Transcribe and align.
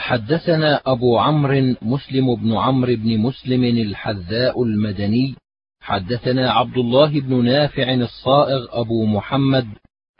حدثنا 0.00 0.80
أبو 0.86 1.18
عمرو 1.18 1.74
مسلم 1.82 2.34
بن 2.34 2.52
عمرو 2.52 2.96
بن 2.96 3.18
مسلم 3.18 3.64
الحذاء 3.64 4.62
المدني 4.62 5.34
حدثنا 5.80 6.50
عبد 6.52 6.76
الله 6.76 7.20
بن 7.20 7.44
نافع 7.44 7.94
الصائغ 7.94 8.66
أبو 8.70 9.06
محمد 9.06 9.66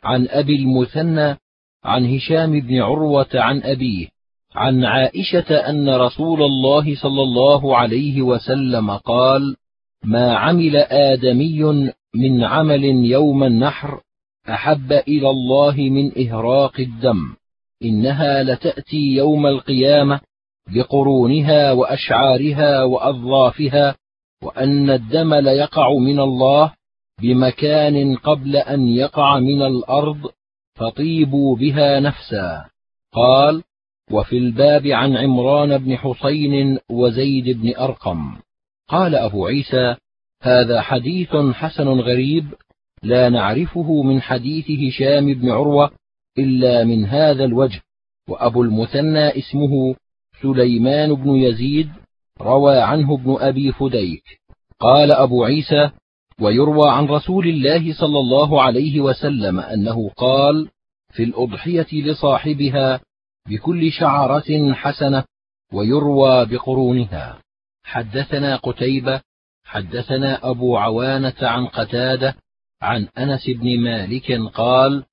عن 0.03 0.27
أبي 0.27 0.55
المثنى 0.55 1.37
عن 1.83 2.15
هشام 2.15 2.59
بن 2.59 2.81
عروة 2.81 3.29
عن 3.33 3.61
أبيه 3.63 4.07
عن 4.55 4.85
عائشة 4.85 5.55
أن 5.69 5.89
رسول 5.89 6.43
الله 6.43 6.95
صلى 6.95 7.21
الله 7.21 7.77
عليه 7.77 8.21
وسلم 8.21 8.91
قال 8.91 9.55
ما 10.03 10.35
عمل 10.35 10.75
آدمي 10.75 11.63
من 12.15 12.43
عمل 12.43 12.83
يوم 12.85 13.43
النحر 13.43 14.01
أحب 14.49 14.91
إلى 14.91 15.29
الله 15.29 15.75
من 15.75 16.27
إهراق 16.27 16.79
الدم. 16.79 17.35
إنها 17.83 18.43
لتأتي 18.43 19.15
يوم 19.15 19.47
القيامة 19.47 20.19
بقرونها 20.67 21.71
وأشعارها 21.71 22.83
وأظلافها 22.83 23.95
وأن 24.43 24.89
الدم 24.89 25.33
ليقع 25.33 25.93
من 25.93 26.19
الله 26.19 26.73
بمكان 27.21 28.15
قبل 28.15 28.55
أن 28.55 28.87
يقع 28.87 29.39
من 29.39 29.61
الأرض 29.61 30.29
فطيبوا 30.75 31.55
بها 31.55 31.99
نفسا. 31.99 32.65
قال 33.13 33.63
وفي 34.11 34.37
الباب 34.37 34.87
عن 34.87 35.17
عمران 35.17 35.77
بن 35.77 35.97
حسين 35.97 36.79
وزيد 36.89 37.61
بن 37.61 37.75
أرقم. 37.75 38.35
قال 38.87 39.15
أبو 39.15 39.47
عيسى 39.47 39.95
هذا 40.41 40.81
حديث 40.81 41.35
حسن 41.35 41.87
غريب 41.87 42.53
لا 43.03 43.29
نعرفه 43.29 44.03
من 44.03 44.21
حديث 44.21 44.65
هشام 44.71 45.33
بن 45.33 45.49
عروة 45.49 45.91
إلا 46.37 46.83
من 46.83 47.05
هذا 47.05 47.43
الوجه 47.43 47.81
وأبو 48.29 48.63
المثنى 48.63 49.29
اسمه 49.29 49.95
سليمان 50.41 51.13
بن 51.13 51.29
يزيد 51.29 51.89
روى 52.41 52.77
عنه 52.77 53.13
ابن 53.13 53.37
أبي 53.39 53.71
فديك. 53.71 54.23
قال 54.79 55.11
أبو 55.11 55.43
عيسى 55.43 55.91
ويروى 56.41 56.89
عن 56.89 57.05
رسول 57.05 57.47
الله 57.47 57.93
صلى 57.93 58.19
الله 58.19 58.61
عليه 58.61 59.01
وسلم 59.01 59.59
أنه 59.59 60.09
قال 60.09 60.69
في 61.13 61.23
الأضحية 61.23 61.87
لصاحبها 61.93 63.01
بكل 63.49 63.91
شعرة 63.91 64.73
حسنة 64.73 65.23
ويروى 65.73 66.45
بقرونها. 66.45 67.37
حدثنا 67.83 68.55
قتيبة 68.55 69.21
حدثنا 69.65 70.49
أبو 70.49 70.77
عوانة 70.77 71.33
عن 71.41 71.67
قتادة 71.67 72.35
عن 72.81 73.07
أنس 73.17 73.49
بن 73.49 73.79
مالك 73.79 74.31
قال 74.53 75.03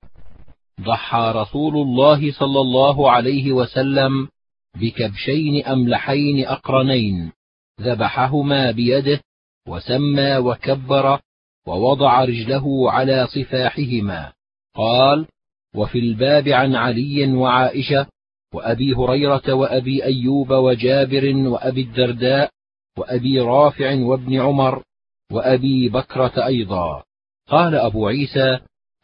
ضحى 0.80 1.32
رسول 1.34 1.76
الله 1.76 2.32
صلى 2.32 2.60
الله 2.60 3.10
عليه 3.10 3.52
وسلم 3.52 4.28
بكبشين 4.80 5.64
أملحين 5.66 6.46
أقرنين 6.46 7.32
ذبحهما 7.80 8.70
بيده 8.70 9.20
وسمى 9.68 10.36
وكبر 10.36 11.20
ووضع 11.66 12.24
رجله 12.24 12.92
على 12.92 13.26
صفاحهما. 13.26 14.32
قال 14.76 15.26
وفي 15.74 15.98
الباب 15.98 16.48
عن 16.48 16.74
علي 16.74 17.32
وعائشة 17.32 18.06
وأبي 18.54 18.94
هريرة 18.94 19.54
وأبي 19.54 20.04
أيوب 20.04 20.50
وجابر 20.50 21.36
وأبي 21.36 21.80
الدرداء 21.80 22.50
وأبي 22.98 23.40
رافع 23.40 23.94
وابن 23.94 24.40
عمر 24.40 24.82
وأبي 25.32 25.88
بكرة 25.88 26.46
أيضا. 26.46 27.02
قال 27.48 27.74
أبو 27.74 28.06
عيسى 28.06 28.58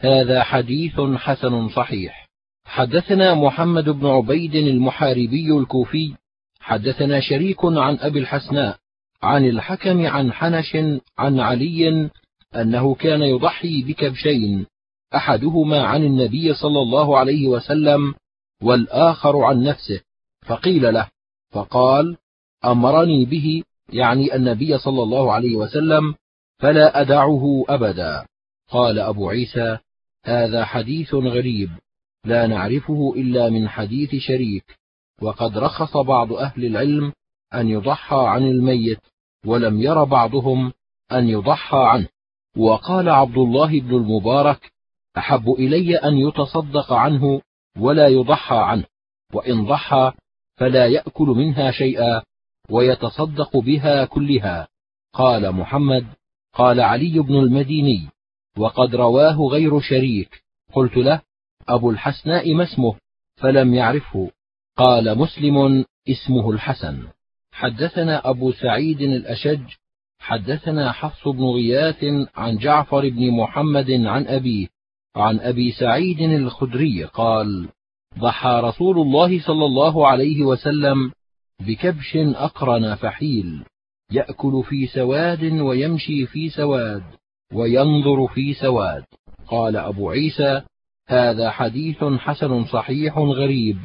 هذا 0.04 0.42
حديث 0.42 1.00
حسن 1.00 1.68
صحيح. 1.68 2.28
حدثنا 2.64 3.34
محمد 3.34 3.88
بن 3.88 4.06
عبيد 4.06 4.54
المحاربي 4.54 5.52
الكوفي. 5.58 6.14
حدثنا 6.60 7.20
شريك 7.20 7.58
عن 7.64 7.98
أبي 8.00 8.18
الحسناء 8.18 8.78
عن 9.22 9.44
الحكم 9.44 10.06
عن 10.06 10.32
حنش 10.32 10.76
عن 11.18 11.40
علي 11.40 12.10
أنه 12.56 12.94
كان 12.94 13.22
يضحي 13.22 13.82
بكبشين 13.82 14.66
أحدهما 15.14 15.82
عن 15.82 16.04
النبي 16.04 16.54
صلى 16.54 16.82
الله 16.82 17.18
عليه 17.18 17.48
وسلم 17.48 18.14
والآخر 18.62 19.40
عن 19.40 19.62
نفسه 19.62 20.00
فقيل 20.46 20.94
له 20.94 21.08
فقال 21.50 22.16
أمرني 22.64 23.24
به 23.24 23.62
يعني 23.92 24.36
النبي 24.36 24.78
صلى 24.78 25.02
الله 25.02 25.32
عليه 25.32 25.56
وسلم 25.56 26.14
فلا 26.58 27.00
أدعه 27.00 27.64
أبدا. 27.68 28.26
قال 28.68 28.98
أبو 28.98 29.30
عيسى 29.30 29.78
هذا 30.24 30.64
حديث 30.64 31.14
غريب 31.14 31.70
لا 32.24 32.46
نعرفه 32.46 33.12
إلا 33.16 33.50
من 33.50 33.68
حديث 33.68 34.14
شريك 34.14 34.78
وقد 35.22 35.58
رخص 35.58 35.96
بعض 35.96 36.32
أهل 36.32 36.64
العلم 36.64 37.12
أن 37.54 37.68
يضحى 37.68 38.16
عن 38.26 38.42
الميت 38.42 39.00
ولم 39.46 39.80
ير 39.80 40.04
بعضهم 40.04 40.72
أن 41.12 41.28
يضحى 41.28 41.78
عنه. 41.78 42.08
وقال 42.56 43.08
عبد 43.08 43.38
الله 43.38 43.80
بن 43.80 43.96
المبارك 43.96 44.72
أحب 45.18 45.50
إلي 45.50 45.96
أن 45.96 46.16
يتصدق 46.16 46.92
عنه 46.92 47.40
ولا 47.78 48.08
يضحى 48.08 48.56
عنه 48.56 48.84
وإن 49.34 49.64
ضحى 49.64 50.12
فلا 50.56 50.86
يأكل 50.86 51.26
منها 51.26 51.70
شيئا 51.70 52.22
ويتصدق 52.70 53.56
بها 53.56 54.04
كلها. 54.04 54.68
قال 55.12 55.52
محمد 55.52 56.06
قال 56.52 56.80
علي 56.80 57.18
بن 57.18 57.34
المديني 57.34 58.08
وقد 58.58 58.94
رواه 58.94 59.36
غير 59.40 59.80
شريك. 59.80 60.42
قلت 60.72 60.96
له 60.96 61.22
أبو 61.68 61.90
الحسناء 61.90 62.54
ما 62.54 62.64
اسمه؟ 62.64 62.94
فلم 63.36 63.74
يعرفه. 63.74 64.30
قال 64.76 65.18
مسلم 65.18 65.84
اسمه 66.08 66.50
الحسن. 66.50 67.02
حدثنا 67.52 68.30
أبو 68.30 68.52
سعيد 68.52 69.00
الأشج 69.00 69.62
حدثنا 70.18 70.92
حفص 70.92 71.28
بن 71.28 71.44
غياث 71.44 72.04
عن 72.34 72.58
جعفر 72.58 73.08
بن 73.08 73.30
محمد 73.30 73.90
عن 73.90 74.26
أبيه 74.26 74.66
عن 75.16 75.40
أبي 75.40 75.72
سعيد 75.72 76.20
الخدري 76.20 77.04
قال 77.04 77.68
ضحى 78.18 78.60
رسول 78.64 78.98
الله 78.98 79.40
صلى 79.46 79.64
الله 79.64 80.08
عليه 80.08 80.42
وسلم 80.42 81.12
بكبش 81.60 82.16
أقرن 82.16 82.94
فحيل 82.94 83.64
يأكل 84.12 84.62
في 84.68 84.86
سواد 84.86 85.44
ويمشي 85.44 86.26
في 86.26 86.48
سواد. 86.48 87.02
وينظر 87.52 88.26
في 88.26 88.54
سواد. 88.54 89.04
قال 89.46 89.76
أبو 89.76 90.10
عيسى 90.10 90.62
هذا 91.08 91.50
حديث 91.50 92.04
حسن 92.04 92.64
صحيح 92.64 93.18
غريب 93.18 93.78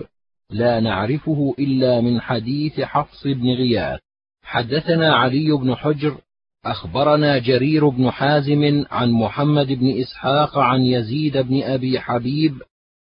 لا 0.50 0.80
نعرفه 0.80 1.56
إلا 1.60 2.02
من 2.02 2.22
حديث 2.22 2.82
حفص 2.82 3.28
بن 3.28 3.54
غياث. 3.54 4.00
حدثنا 4.44 5.16
علي 5.16 5.52
بن 5.52 5.76
حجر 5.76 6.18
أخبرنا 6.66 7.38
جرير 7.38 7.90
بن 7.90 8.12
حازم 8.12 8.86
عن 8.92 9.12
محمد 9.12 9.68
بن 9.68 10.00
إسحاق 10.02 10.58
عن 10.58 10.82
يزيد 10.82 11.38
بن 11.38 11.64
أبي 11.64 12.00
حبيب 12.00 12.54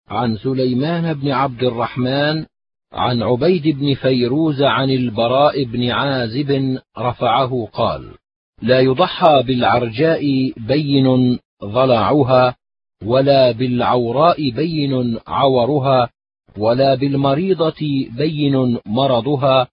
عن 0.09 0.37
سليمان 0.37 1.15
بن 1.15 1.31
عبد 1.31 1.63
الرحمن 1.63 2.47
عن 2.93 3.23
عبيد 3.23 3.79
بن 3.79 3.95
فيروز 3.95 4.63
عن 4.63 4.91
البراء 4.91 5.65
بن 5.65 5.91
عازب 5.91 6.79
رفعه 6.99 7.69
قال 7.73 8.15
لا 8.63 8.81
يضحى 8.81 9.43
بالعرجاء 9.47 10.53
بين 10.57 11.39
ضلعها 11.65 12.57
ولا 13.05 13.53
بالعوراء 13.53 14.51
بين 14.51 15.19
عورها 15.27 16.11
ولا 16.59 16.95
بالمريضة 16.95 18.09
بين 18.17 18.79
مرضها 18.87 19.69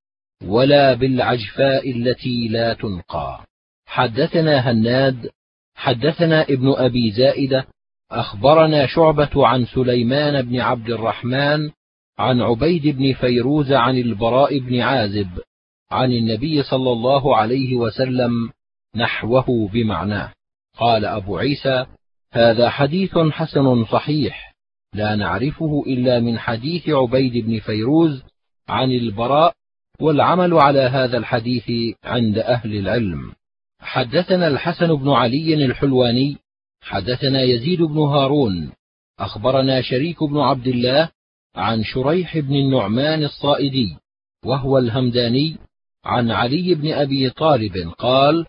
ولا 0.48 0.94
بالعجفاء 0.94 1.92
التي 1.92 2.48
لا 2.48 2.74
تنقى. 2.74 3.40
حدثنا 3.86 4.72
هناد 4.72 5.30
حدثنا 5.76 6.44
ابن 6.44 6.74
أبي 6.78 7.12
زائدة 7.12 7.68
أخبرنا 8.12 8.88
شعبة 8.88 9.48
عن 9.48 9.66
سليمان 9.66 10.42
بن 10.42 10.60
عبد 10.60 10.90
الرحمن 10.90 11.72
عن 12.18 12.42
عبيد 12.42 12.88
بن 12.88 13.14
فيروز 13.14 13.72
عن 13.72 13.98
البراء 13.98 14.60
بن 14.60 14.80
عازب 14.80 15.30
عن 15.92 16.12
النبي 16.12 16.64
صلى 16.64 16.92
الله 16.92 17.36
عليه 17.36 17.76
وسلم 17.76 18.50
نحوه 18.96 19.70
بمعناه 19.74 20.34
قال 20.78 21.06
أبو 21.06 21.38
عيسى 21.38 21.86
هذا 22.32 22.70
حديث 22.70 23.18
حسن 23.18 23.86
صحيح 23.86 24.56
لا 24.94 25.16
نعرفه 25.16 25.84
إلا 25.88 26.20
من 26.20 26.40
حديث 26.40 26.90
عبيد 26.90 27.46
بن 27.46 27.60
فيروز 27.60 28.24
عن 28.70 28.92
البراء 28.92 29.54
والعمل 30.00 30.54
على 30.54 30.80
هذا 30.80 31.18
الحديث 31.18 31.96
عند 32.04 32.38
أهل 32.38 32.76
العلم. 32.76 33.32
حدثنا 33.80 34.48
الحسن 34.48 34.96
بن 34.96 35.10
علي 35.10 35.66
الحلواني 35.66 36.38
حدثنا 36.82 37.42
يزيد 37.42 37.82
بن 37.82 38.00
هارون 38.00 38.72
أخبرنا 39.20 39.82
شريك 39.82 40.24
بن 40.24 40.38
عبد 40.38 40.68
الله 40.68 41.10
عن 41.56 41.84
شريح 41.84 42.38
بن 42.38 42.56
النعمان 42.56 43.24
الصائدي 43.24 43.98
وهو 44.46 44.78
الهمداني 44.78 45.58
عن 46.06 46.32
علي 46.32 46.76
بن 46.76 46.94
أبي 46.94 47.30
طالب 47.30 47.94
قال 47.98 48.46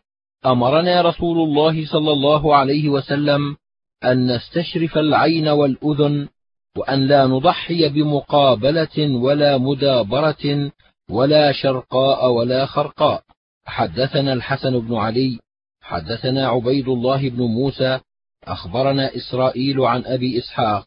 أمرنا 0.47 1.03
رسول 1.03 1.39
الله 1.49 1.87
صلى 1.87 2.13
الله 2.13 2.57
عليه 2.57 2.89
وسلم 2.89 3.57
أن 4.05 4.35
نستشرف 4.35 4.99
العين 4.99 5.49
والأذن 5.49 6.29
وأن 6.77 7.07
لا 7.07 7.27
نضحي 7.27 7.89
بمقابلة 7.89 9.17
ولا 9.17 9.59
مدابرة 9.59 10.71
ولا 11.11 11.53
شرقاء 11.53 12.31
ولا 12.33 12.67
خرقاء. 12.67 13.23
حدثنا 13.67 14.33
الحسن 14.33 14.79
بن 14.81 14.95
علي 14.95 15.39
حدثنا 15.81 16.49
عبيد 16.49 16.89
الله 16.89 17.29
بن 17.29 17.43
موسى 17.43 18.01
أخبرنا 18.45 19.17
إسرائيل 19.17 19.81
عن 19.81 20.05
أبي 20.05 20.39
إسحاق 20.39 20.87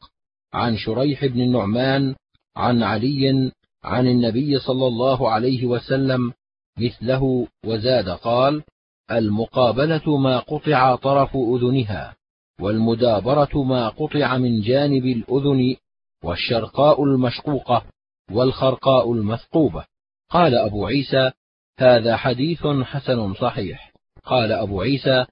عن 0.54 0.78
شريح 0.78 1.25
بن 1.25 1.42
النعمان 1.42 2.16
عن 2.56 2.84
علي 2.84 3.51
عن 3.84 4.07
النبي 4.07 4.60
صلى 4.60 4.88
الله 4.88 5.30
عليه 5.30 5.66
وسلم 5.66 6.34
مثله 6.80 7.48
وزاد 7.66 8.10
قال 8.10 8.63
المقابلة 9.11 10.17
ما 10.17 10.39
قطع 10.39 10.95
طرف 10.95 11.35
أذنها 11.35 12.15
والمدابرة 12.61 13.63
ما 13.63 13.89
قطع 13.89 14.38
من 14.38 14.61
جانب 14.61 15.06
الأذن 15.06 15.75
والشرقاء 16.23 17.03
المشقوقة 17.03 17.83
والخرقاء 18.31 19.13
المثقوبة. 19.13 19.85
قال 20.29 20.56
أبو 20.56 20.85
عيسى 20.85 21.31
هذا 21.79 22.17
حديث 22.17 22.67
حسن 22.67 23.33
صحيح. 23.33 23.94
قال 24.23 24.51
أبو 24.51 24.81
عيسى 24.81 25.25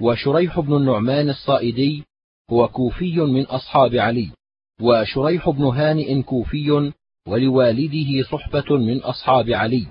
وشريح 0.00 0.60
بن 0.60 0.76
النعمان 0.76 1.30
الصائدي 1.30 2.04
هو 2.50 2.68
كوفي 2.68 3.16
من 3.16 3.42
أصحاب 3.42 3.94
علي 3.94 4.30
وشريح 4.80 5.50
بن 5.50 5.64
هانئ 5.64 6.22
كوفي 6.22 6.92
ولوالده 7.28 8.22
صحبة 8.30 8.76
من 8.76 8.98
أصحاب 8.98 9.50
علي. 9.50 9.86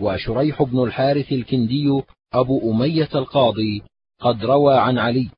وشريح 0.00 0.62
بن 0.62 0.82
الحارث 0.82 1.32
الكندي 1.32 2.02
أبو 2.32 2.72
أمية 2.72 3.08
القاضي 3.14 3.82
قد 4.20 4.44
روى 4.44 4.78
عن 4.78 4.98
علي 4.98 5.30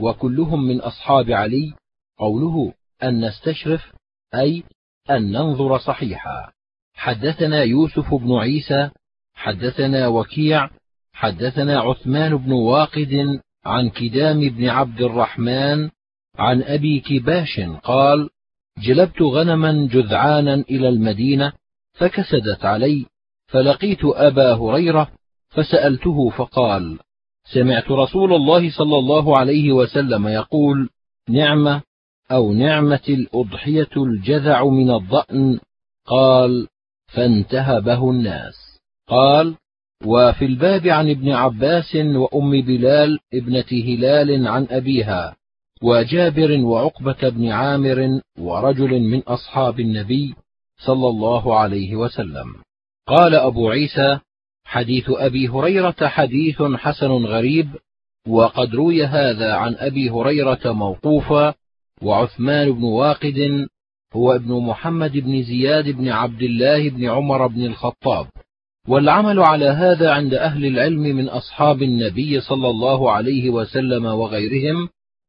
وكلهم 0.00 0.64
من 0.64 0.80
أصحاب 0.80 1.30
علي 1.30 1.72
قوله 2.18 2.72
أن 3.02 3.24
نستشرف 3.24 3.92
أي 4.34 4.62
أن 5.10 5.32
ننظر 5.32 5.78
صحيحا. 5.78 6.52
حدثنا 6.94 7.62
يوسف 7.62 8.14
بن 8.14 8.32
عيسى 8.32 8.90
حدثنا 9.34 10.08
وكيع 10.08 10.70
حدثنا 11.12 11.80
عثمان 11.80 12.36
بن 12.36 12.52
واقد 12.52 13.40
عن 13.64 13.88
كدام 13.90 14.40
بن 14.40 14.68
عبد 14.68 15.02
الرحمن 15.02 15.90
عن 16.38 16.62
أبي 16.62 17.00
كباش 17.00 17.60
قال 17.60 18.28
جلبت 18.78 19.22
غنما 19.22 19.88
جذعانا 19.92 20.54
إلى 20.54 20.88
المدينة 20.88 21.52
فكسدت 21.94 22.64
علي 22.64 23.06
فلقيت 23.46 24.04
أبا 24.04 24.54
هريرة 24.54 25.08
فسألته 25.48 26.28
فقال 26.28 26.98
سمعت 27.54 27.90
رسول 27.90 28.34
الله 28.34 28.70
صلى 28.70 28.98
الله 28.98 29.38
عليه 29.38 29.72
وسلم 29.72 30.28
يقول 30.28 30.88
نعمة 31.28 31.82
أو 32.30 32.52
نعمة 32.52 33.00
الأضحية 33.08 33.90
الجذع 33.96 34.64
من 34.64 34.90
الضأن؟ 34.90 35.58
قال 36.06 36.68
فانتهبه 37.06 38.10
الناس. 38.10 38.54
قال 39.08 39.56
وفي 40.04 40.44
الباب 40.44 40.86
عن 40.86 41.10
ابن 41.10 41.32
عباس 41.32 41.96
وأم 41.96 42.50
بلال 42.50 43.18
ابنة 43.34 43.64
هلال 43.72 44.48
عن 44.48 44.66
أبيها 44.70 45.36
وجابر 45.82 46.60
وعقبة 46.64 47.28
بن 47.28 47.48
عامر 47.48 48.20
ورجل 48.38 49.00
من 49.00 49.22
أصحاب 49.22 49.80
النبي 49.80 50.34
صلى 50.86 51.08
الله 51.08 51.58
عليه 51.58 51.96
وسلم. 51.96 52.65
قال 53.06 53.34
أبو 53.34 53.70
عيسى 53.70 54.18
حديث 54.64 55.04
أبي 55.10 55.48
هريرة 55.48 56.06
حديث 56.06 56.62
حسن 56.62 57.10
غريب 57.10 57.68
وقد 58.28 58.74
روي 58.74 59.06
هذا 59.06 59.54
عن 59.54 59.74
أبي 59.78 60.10
هريرة 60.10 60.72
موقوفا 60.72 61.54
وعثمان 62.02 62.72
بن 62.72 62.82
واقد 62.82 63.66
هو 64.12 64.32
ابن 64.32 64.52
محمد 64.62 65.12
بن 65.12 65.42
زياد 65.42 65.88
بن 65.88 66.08
عبد 66.08 66.42
الله 66.42 66.90
بن 66.90 67.04
عمر 67.04 67.46
بن 67.46 67.66
الخطاب. 67.66 68.26
والعمل 68.88 69.40
على 69.40 69.66
هذا 69.66 70.10
عند 70.10 70.34
أهل 70.34 70.66
العلم 70.66 71.02
من 71.02 71.28
أصحاب 71.28 71.82
النبي 71.82 72.40
صلى 72.40 72.70
الله 72.70 73.10
عليه 73.10 73.50
وسلم 73.50 74.04
وغيرهم 74.04 74.88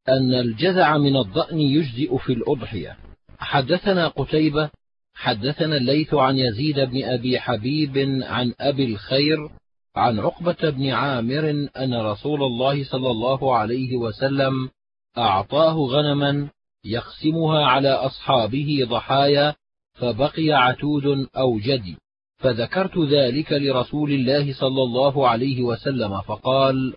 أن 0.10 0.34
الجذع 0.34 0.98
من 0.98 1.18
الضأن 1.18 1.60
يجزئ 1.60 2.18
في 2.18 2.34
الأضحية. 2.34 2.98
حدثنا 3.40 4.08
قتيبة 4.08 4.70
حدثنا 5.18 5.78
الليث 5.78 6.14
عن 6.14 6.38
يزيد 6.38 6.80
بن 6.80 7.04
أبي 7.04 7.40
حبيب 7.40 7.98
عن 8.24 8.54
أبي 8.60 8.86
الخير 8.86 9.50
عن 9.96 10.20
عقبة 10.20 10.70
بن 10.70 10.90
عامر 10.90 11.50
أن 11.78 11.94
رسول 11.94 12.44
الله 12.44 12.84
صلى 12.84 13.12
الله 13.12 13.56
عليه 13.56 13.96
وسلم 13.96 14.70
أعطاه 15.18 15.74
غنما 15.74 16.50
يقسمها 16.86 17.66
على 17.66 17.90
أصحابه 17.90 18.88
ضحايا 18.90 19.56
فبقي 19.94 20.52
عتود 20.52 21.28
أو 21.38 21.60
جدي 21.60 21.98
فذكرت 22.38 22.98
ذلك 22.98 23.52
لرسول 23.52 24.12
الله 24.12 24.54
صلى 24.54 24.84
الله 24.84 25.28
عليه 25.28 25.62
وسلم 25.62 26.22
فقال 26.22 26.94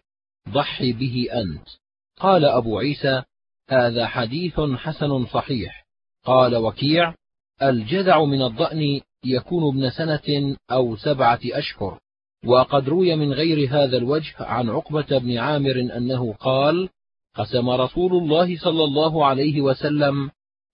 ضح 0.48 0.82
به 0.82 1.26
أنت 1.32 1.68
قال 2.18 2.44
أبو 2.44 2.78
عيسى 2.78 3.22
هذا 3.68 4.06
حديث 4.06 4.60
حسن 4.60 5.26
صحيح 5.26 5.86
قال 6.24 6.56
وكيع 6.56 7.14
الجذع 7.62 8.24
من 8.24 8.42
الضأن 8.42 9.00
يكون 9.24 9.76
ابن 9.76 9.90
سنة 9.90 10.56
أو 10.70 10.96
سبعة 10.96 11.40
أشهر. 11.44 11.98
وقد 12.46 12.88
روي 12.88 13.16
من 13.16 13.32
غير 13.32 13.68
هذا 13.70 13.96
الوجه 13.96 14.34
عن 14.38 14.68
عقبة 14.68 15.18
بن 15.18 15.38
عامر 15.38 15.80
أنه 15.96 16.32
قال 16.32 16.88
قسم 17.34 17.70
رسول 17.70 18.12
الله 18.12 18.58
صلى 18.58 18.84
الله 18.84 19.26
عليه 19.26 19.60
وسلم 19.60 20.30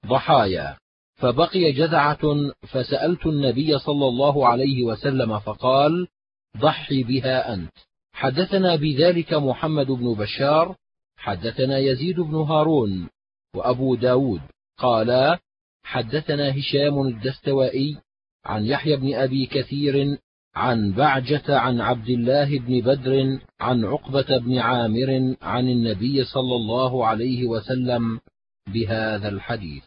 ضحايا. 0.07 0.77
فبقي 1.15 1.73
جذعة 1.73 2.21
فسألت 2.69 3.27
النبي 3.27 3.79
صلى 3.79 4.09
الله 4.09 4.49
عليه 4.49 4.85
وسلم 4.85 5.39
فقال 5.39 6.09
ضحي 6.57 7.03
بها 7.03 7.55
أنت. 7.55 7.73
حدثنا 8.13 8.77
بذلك 8.77 9.35
محمد 9.35 9.87
بن 9.87 10.15
بشار 10.15 10.77
حدثنا 11.17 11.79
يزيد 11.79 12.21
بن 12.21 12.35
هارون 12.35 13.09
وأبو 13.55 13.95
داود 13.95 14.41
قالا 14.79 15.39
حدثنا 15.87 16.59
هشام 16.59 17.01
الدستوائي 17.07 17.97
عن 18.45 18.65
يحيى 18.65 18.97
بن 18.97 19.15
أبي 19.15 19.47
كثير 19.47 20.19
عن 20.55 20.93
بعجة 20.93 21.59
عن 21.59 21.81
عبد 21.81 22.09
الله 22.09 22.59
بن 22.59 22.81
بدر 22.81 23.39
عن 23.61 23.85
عقبة 23.85 24.39
بن 24.39 24.59
عامر 24.59 25.37
عن 25.43 25.69
النبي 25.69 26.25
صلى 26.25 26.57
الله 26.57 27.07
عليه 27.07 27.47
وسلم 27.47 28.21
بهذا 28.67 29.29
الحديث. 29.29 29.85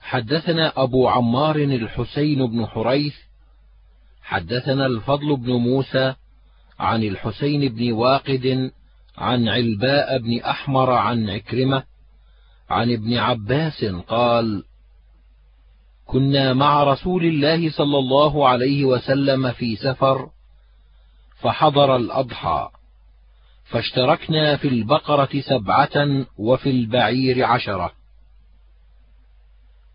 حدثنا 0.00 0.72
أبو 0.76 1.08
عمار 1.08 1.56
الحسين 1.56 2.46
بن 2.46 2.66
حريث 2.66 3.14
حدثنا 4.22 4.86
الفضل 4.86 5.36
بن 5.36 5.52
موسى 5.52 6.14
عن 6.78 7.02
الحسين 7.02 7.68
بن 7.68 7.92
واقد 7.92 8.70
عن 9.18 9.48
علباء 9.48 10.18
بن 10.18 10.40
أحمر 10.40 10.90
عن 10.90 11.30
عكرمة 11.30 11.84
عن 12.70 12.92
ابن 12.92 13.16
عباس 13.16 13.84
قال 13.84 14.64
كنا 16.06 16.52
مع 16.52 16.84
رسول 16.84 17.24
الله 17.24 17.70
صلى 17.70 17.98
الله 17.98 18.48
عليه 18.48 18.84
وسلم 18.84 19.52
في 19.52 19.76
سفر 19.76 20.30
فحضر 21.36 21.96
الأضحى 21.96 22.68
فاشتركنا 23.64 24.56
في 24.56 24.68
البقرة 24.68 25.40
سبعة 25.40 26.26
وفي 26.38 26.70
البعير 26.70 27.44
عشرة. 27.44 27.92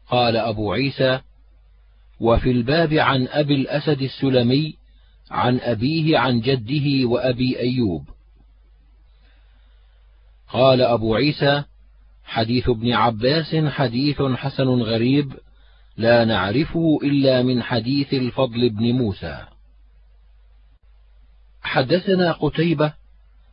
قال 0.10 0.38
أبو 0.38 0.74
عيسى 0.74 1.20
وفي 2.20 2.52
الباب 2.52 2.94
عن 2.94 3.28
أبي 3.28 3.56
الأسد 3.56 4.02
السلمي 4.02 4.76
عن 5.32 5.60
أبيه 5.60 6.18
عن 6.18 6.40
جده 6.40 7.08
وأبي 7.08 7.60
أيوب. 7.60 8.04
قال 10.50 10.82
أبو 10.82 11.16
عيسى 11.16 11.64
حديث 12.26 12.70
ابن 12.70 12.94
عباس 12.94 13.56
حديث 13.56 14.22
حسن 14.22 14.68
غريب 14.68 15.34
لا 16.00 16.26
نعرفه 16.26 17.00
إلا 17.04 17.44
من 17.44 17.64
حديث 17.64 18.14
الفضل 18.14 18.70
بن 18.70 18.92
موسى. 18.92 19.46
حدثنا 21.62 22.32
قتيبة 22.32 22.94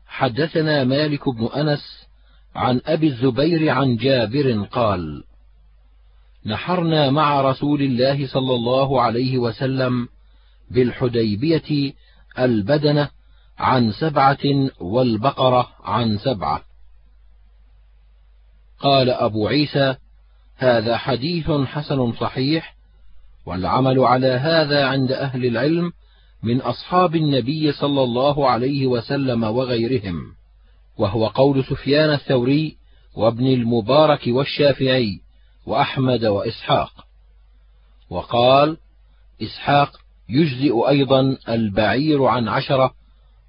حدثنا 0.06 0.84
مالك 0.84 1.28
بن 1.28 1.46
أنس 1.46 2.06
عن 2.54 2.80
أبي 2.86 3.06
الزبير 3.06 3.68
عن 3.70 3.96
جابر 3.96 4.64
قال 4.64 5.24
نحرنا 6.46 7.10
مع 7.10 7.40
رسول 7.40 7.82
الله 7.82 8.26
صلى 8.26 8.54
الله 8.54 9.02
عليه 9.02 9.38
وسلم 9.38 10.08
بالحديبية 10.70 11.92
البدنة 12.38 13.10
عن 13.58 13.92
سبعة 13.92 14.70
والبقرة 14.80 15.68
عن 15.84 16.18
سبعة. 16.18 16.62
قال 18.78 19.10
أبو 19.10 19.48
عيسى 19.48 19.96
هذا 20.56 20.96
حديث 20.96 21.50
حسن 21.50 22.12
صحيح 22.12 22.76
والعمل 23.46 24.00
على 24.00 24.26
هذا 24.26 24.86
عند 24.86 25.12
أهل 25.12 25.46
العلم 25.46 25.92
من 26.42 26.60
أصحاب 26.60 27.16
النبي 27.16 27.72
صلى 27.72 28.02
الله 28.02 28.50
عليه 28.50 28.86
وسلم 28.86 29.44
وغيرهم 29.44 30.34
وهو 30.98 31.26
قول 31.26 31.64
سفيان 31.64 32.10
الثوري 32.10 32.76
وابن 33.14 33.46
المبارك 33.46 34.20
والشافعي 34.26 35.20
وأحمد 35.66 36.24
وإسحاق. 36.24 37.06
وقال 38.10 38.76
إسحاق 39.42 40.00
يجزئ 40.28 40.88
أيضا 40.88 41.38
البعير 41.48 42.24
عن 42.24 42.48
عشرة 42.48 42.94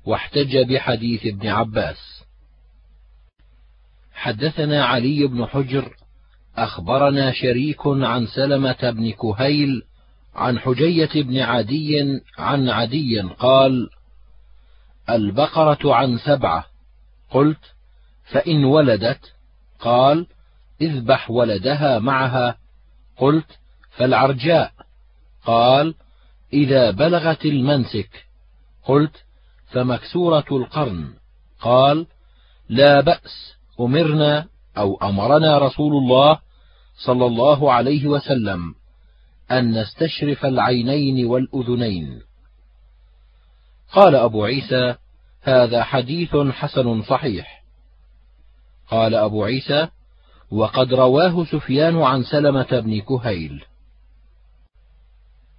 واحتج 0.06 0.58
بحديث 0.58 1.26
ابن 1.26 1.48
عباس. 1.48 2.24
حدثنا 4.14 4.86
علي 4.86 5.28
بن 5.28 5.46
حجر 5.46 5.97
أخبرنا 6.58 7.32
شريك 7.32 7.82
عن 7.86 8.26
سلمة 8.28 8.92
بن 8.92 9.12
كهيل 9.12 9.84
عن 10.36 10.60
حجية 10.60 11.10
بن 11.16 11.40
عدي 11.40 12.22
عن 12.38 12.70
عدي 12.70 13.22
قال 13.22 13.90
البقرة 15.10 15.96
عن 15.96 16.18
سبعة. 16.18 16.66
قلت 17.32 17.74
فإن 18.32 18.66
ولدت؟ 18.66 19.34
قال 19.80 20.28
اذبح 20.82 21.32
ولدها 21.32 22.00
معها. 22.00 22.58
قلت 23.18 23.60
فالعرجاء. 23.92 24.72
قال 25.46 25.96
إذا 26.54 26.92
بلغت 26.92 27.46
المنسك. 27.46 28.26
قلت 28.86 29.24
فمكسورة 29.72 30.46
القرن. 30.52 31.14
قال 31.62 32.08
لا 32.70 33.02
بأس 33.02 33.54
أمرنا 33.80 34.46
أو 34.78 34.98
أمرنا 35.02 35.58
رسول 35.58 35.94
الله 35.94 36.47
صلى 36.98 37.26
الله 37.26 37.74
عليه 37.74 38.08
وسلم 38.08 38.76
أن 39.52 39.82
نستشرف 39.82 40.46
العينين 40.46 41.26
والأذنين. 41.26 42.22
قال 43.92 44.16
أبو 44.16 44.44
عيسى 44.44 44.96
هذا 45.42 45.84
حديث 45.84 46.36
حسن 46.36 47.04
صحيح. 47.04 47.64
قال 48.90 49.16
أبو 49.16 49.44
عيسى 49.44 49.88
وقد 50.52 50.94
رواه 50.94 51.46
سفيان 51.46 52.02
عن 52.02 52.24
سلمة 52.24 52.80
بن 52.80 53.02
كهيل. 53.02 53.64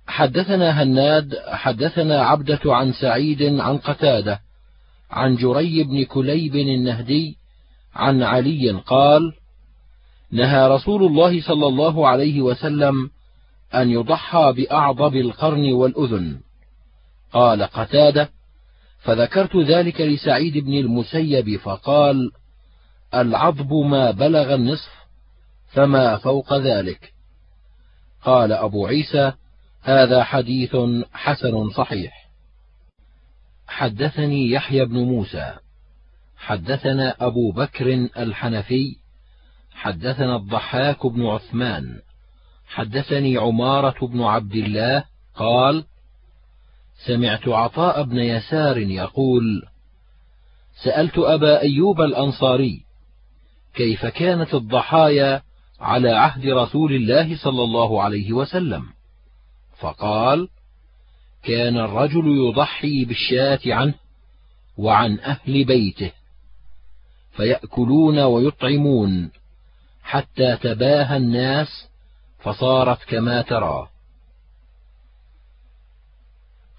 حدثنا 0.06 0.82
هناد 0.82 1.34
حدثنا 1.48 2.22
عبدة 2.22 2.60
عن 2.66 2.92
سعيد 2.92 3.42
عن 3.42 3.78
قتادة 3.78 4.40
عن 5.10 5.36
جري 5.36 5.84
بن 5.84 6.04
كليب 6.04 6.56
النهدي 6.56 7.36
عن 7.94 8.22
علي 8.22 8.70
قال 8.70 9.32
نهى 10.30 10.68
رسول 10.68 11.02
الله 11.02 11.42
صلى 11.42 11.66
الله 11.66 12.08
عليه 12.08 12.42
وسلم 12.42 13.10
أن 13.74 13.90
يضحى 13.90 14.52
بأعضب 14.56 15.16
القرن 15.16 15.72
والأذن. 15.72 16.40
قال 17.32 17.62
قتادة 17.62 18.30
فذكرت 18.98 19.56
ذلك 19.56 20.00
لسعيد 20.00 20.58
بن 20.58 20.74
المسيب 20.74 21.56
فقال 21.56 22.30
العضب 23.14 23.72
ما 23.72 24.10
بلغ 24.10 24.54
النصف 24.54 24.92
فما 25.68 26.16
فوق 26.16 26.54
ذلك. 26.54 27.12
قال 28.24 28.52
أبو 28.52 28.86
عيسى 28.86 29.32
هذا 29.82 30.24
حديث 30.24 30.76
حسن 31.12 31.70
صحيح. 31.70 32.28
حدثني 33.66 34.50
يحيى 34.50 34.84
بن 34.84 34.98
موسى. 34.98 35.54
حدثنا 36.36 37.16
أبو 37.20 37.52
بكر 37.52 38.08
الحنفي 38.18 38.96
حدثنا 39.78 40.36
الضحاك 40.36 41.06
بن 41.06 41.26
عثمان. 41.26 42.00
حدثني 42.66 43.36
عمارة 43.36 44.06
بن 44.06 44.22
عبد 44.22 44.54
الله 44.54 45.04
قال 45.36 45.84
سمعت 47.06 47.48
عطاء 47.48 48.02
بن 48.02 48.18
يسار 48.18 48.78
يقول 48.78 49.62
سألت 50.84 51.18
أبا 51.18 51.60
أيوب 51.60 52.00
الأنصاري 52.00 52.80
كيف 53.74 54.06
كانت 54.06 54.54
الضحايا 54.54 55.42
على 55.80 56.10
عهد 56.10 56.46
رسول 56.46 56.92
الله 56.92 57.36
صلى 57.36 57.62
الله 57.64 58.02
عليه 58.02 58.32
وسلم. 58.32 58.84
فقال 59.78 60.48
كان 61.42 61.76
الرجل 61.76 62.26
يضحي 62.26 63.04
بالشاة 63.04 63.60
عنه 63.66 63.94
وعن 64.76 65.18
أهل 65.20 65.64
بيته 65.64 66.12
فيأكلون 67.32 68.18
ويطعمون. 68.18 69.30
حتى 70.08 70.56
تباهى 70.56 71.16
الناس 71.16 71.88
فصارت 72.38 73.04
كما 73.04 73.42
ترى. 73.42 73.88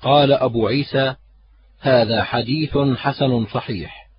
قال 0.01 0.33
أبو 0.33 0.67
عيسى 0.67 1.15
هذا 1.79 2.23
حديث 2.23 2.77
حسن 2.77 3.45
صحيح. 3.45 4.09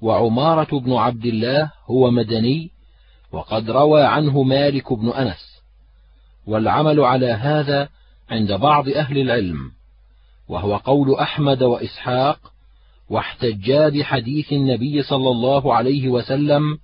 وعمارة 0.00 0.80
بن 0.80 0.92
عبد 0.92 1.24
الله 1.24 1.70
هو 1.86 2.10
مدني 2.10 2.70
وقد 3.32 3.70
روى 3.70 4.02
عنه 4.02 4.42
مالك 4.42 4.92
بن 4.92 5.08
أنس. 5.08 5.62
والعمل 6.46 7.00
على 7.00 7.32
هذا 7.32 7.88
عند 8.30 8.52
بعض 8.52 8.88
أهل 8.88 9.18
العلم 9.18 9.72
وهو 10.48 10.76
قول 10.76 11.14
أحمد 11.14 11.62
وإسحاق 11.62 12.52
واحتجا 13.10 13.88
بحديث 13.88 14.52
النبي 14.52 15.02
صلى 15.02 15.28
الله 15.30 15.74
عليه 15.74 16.08
وسلم 16.08 16.78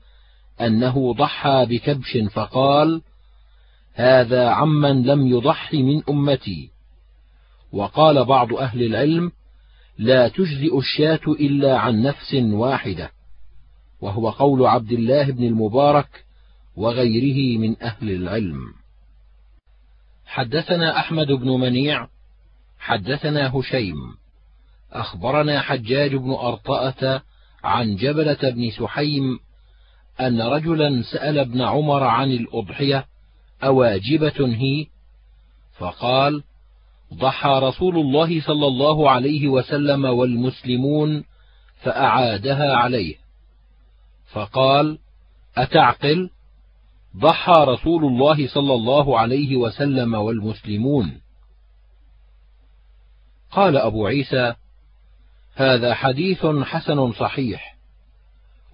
أنه 0.61 1.15
ضحى 1.15 1.67
بكبش 1.69 2.19
فقال 2.33 3.03
هذا 3.95 4.49
عمن 4.49 5.03
لم 5.03 5.27
يضح 5.27 5.75
من 5.75 6.03
أمتي. 6.09 6.71
وقال 7.73 8.25
بعض 8.25 8.55
أهل 8.55 8.83
العلم 8.83 9.33
لا 9.99 10.29
تجزئ 10.29 10.79
الشاة 10.79 11.21
إلا 11.27 11.79
عن 11.79 12.03
نفس 12.03 12.35
واحدة. 12.35 13.11
وهو 14.01 14.31
قول 14.31 14.67
عبد 14.67 14.93
الله 14.93 15.31
بن 15.31 15.45
المبارك 15.45 16.25
وغيره 16.77 17.59
من 17.59 17.83
أهل 17.83 18.11
العلم. 18.11 18.59
حدثنا 20.27 20.99
أحمد 20.99 21.27
بن 21.27 21.49
منيع 21.51 22.09
حدثنا 22.79 23.57
هشيم 23.57 23.97
أخبرنا 24.93 25.61
حجاج 25.61 26.15
بن 26.15 26.31
أرطأة 26.31 27.23
عن 27.65 27.97
جبلة 27.97 28.51
بن 28.51 28.71
سحيم 28.71 29.39
أن 30.21 30.41
رجلا 30.41 31.03
سأل 31.03 31.39
ابن 31.39 31.63
عمر 31.63 32.03
عن 32.03 32.31
الأضحية 32.31 33.07
أواجبة 33.65 34.55
هي؟ 34.55 34.87
فقال: 35.79 36.43
ضحى 37.15 37.61
رسول 37.63 37.99
الله 37.99 38.41
صلى 38.41 38.67
الله 38.67 39.11
عليه 39.11 39.49
وسلم 39.49 40.05
والمسلمون 40.05 41.25
فأعادها 41.83 42.75
عليه، 42.75 43.15
فقال: 44.33 44.99
أتعقل؟ 45.57 46.31
ضحى 47.17 47.53
رسول 47.59 48.05
الله 48.05 48.49
صلى 48.49 48.75
الله 48.75 49.19
عليه 49.19 49.57
وسلم 49.57 50.15
والمسلمون. 50.15 51.21
قال 53.51 53.77
أبو 53.77 54.07
عيسى: 54.07 54.55
هذا 55.55 55.95
حديث 55.95 56.47
حسن 56.47 57.13
صحيح، 57.13 57.76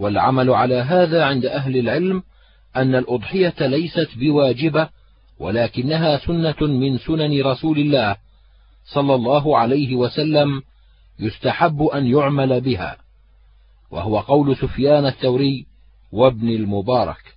والعمل 0.03 0.51
على 0.51 0.75
هذا 0.75 1.25
عند 1.25 1.45
أهل 1.45 1.77
العلم 1.77 2.23
أن 2.77 2.95
الأضحية 2.95 3.55
ليست 3.61 4.09
بواجبة 4.17 4.89
ولكنها 5.39 6.19
سنة 6.19 6.57
من 6.61 6.99
سنن 6.99 7.43
رسول 7.43 7.79
الله 7.79 8.17
صلى 8.85 9.15
الله 9.15 9.59
عليه 9.59 9.97
وسلم 9.97 10.63
يستحب 11.19 11.83
أن 11.83 12.07
يعمل 12.07 12.61
بها 12.61 12.97
وهو 13.91 14.19
قول 14.19 14.57
سفيان 14.57 15.07
الثوري 15.07 15.67
وابن 16.13 16.49
المبارك. 16.49 17.37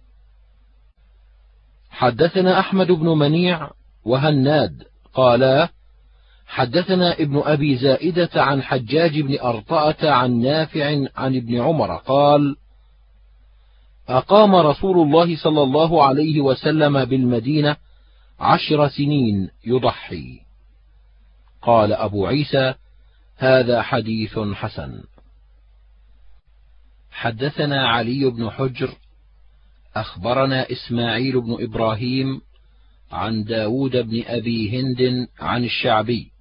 حدثنا 1.90 2.60
أحمد 2.60 2.92
بن 2.92 3.08
منيع 3.08 3.70
وهناد 4.06 4.84
قالا 5.14 5.70
حدثنا 6.48 7.14
ابن 7.14 7.42
أبي 7.46 7.78
زائدة 7.78 8.30
عن 8.36 8.64
حجاج 8.64 9.20
بن 9.20 9.40
أرطأة 9.40 10.12
عن 10.12 10.42
نافع 10.42 11.06
عن 11.16 11.36
ابن 11.36 11.62
عمر 11.62 11.96
قال 11.96 12.56
أقام 14.10 14.56
رسول 14.56 15.08
الله 15.08 15.38
صلى 15.38 15.64
الله 15.64 16.04
عليه 16.04 16.42
وسلم 16.42 17.06
بالمدينة 17.06 17.76
عشر 18.40 18.88
سنين 18.88 19.50
يضحي. 19.66 20.40
قال 21.62 21.94
أبو 21.94 22.28
عيسى 22.28 22.74
هذا 23.38 23.82
حديث 23.82 24.40
حسن. 24.40 25.04
حدثنا 27.12 27.90
علي 27.90 28.30
بن 28.30 28.50
حجر 28.50 28.96
أخبرنا 29.96 30.72
إسماعيل 30.72 31.42
بن 31.42 31.58
إبراهيم 31.60 32.42
عن 33.12 33.44
داود 33.44 33.98
بن 33.98 34.24
أبي 34.26 34.80
هند 34.80 35.28
عن 35.40 35.64
الشعبي 35.64 36.35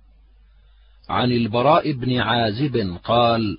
عن 1.09 1.33
البراء 1.33 1.93
بن 1.93 2.21
عازب 2.21 2.99
قال 3.05 3.59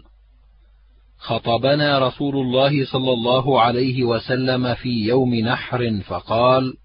خطبنا 1.18 2.00
رسول 2.00 2.36
الله 2.36 2.86
صلى 2.86 3.14
الله 3.14 3.62
عليه 3.62 4.04
وسلم 4.04 4.76
في 4.76 4.90
يوم 4.90 5.36
نحر 5.36 6.02
فقال 6.08 6.78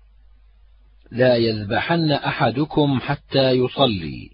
لا 1.11 1.37
يذبحن 1.37 2.13
أحدكم 2.13 3.01
حتى 3.01 3.51
يصلي. 3.51 4.31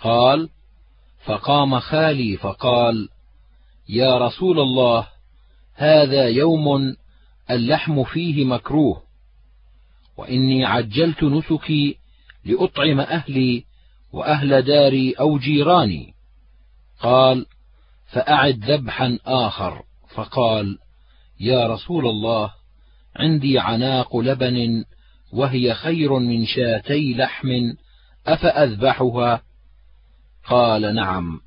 قال 0.00 0.48
فقام 1.24 1.80
خالي 1.80 2.36
فقال 2.36 3.08
يا 3.88 4.18
رسول 4.18 4.60
الله 4.60 5.06
هذا 5.74 6.28
يوم 6.28 6.96
اللحم 7.50 8.04
فيه 8.04 8.44
مكروه 8.44 9.02
وإني 10.16 10.64
عجلت 10.64 11.24
نسكي 11.24 11.96
لأطعم 12.44 13.00
أهلي 13.00 13.64
وأهل 14.12 14.62
داري 14.62 15.12
أو 15.12 15.38
جيراني. 15.38 16.14
قال 17.00 17.46
فأعد 18.12 18.64
ذبحا 18.64 19.18
آخر. 19.26 19.82
فقال 20.14 20.78
يا 21.40 21.66
رسول 21.66 22.06
الله 22.06 22.52
عندي 23.16 23.58
عناق 23.58 24.16
لبن 24.16 24.84
وهي 25.32 25.74
خير 25.74 26.18
من 26.18 26.46
شاتي 26.46 27.14
لحم 27.14 27.48
أفأذبحها؟ 28.26 29.42
قال 30.46 30.94
نعم 30.94 31.40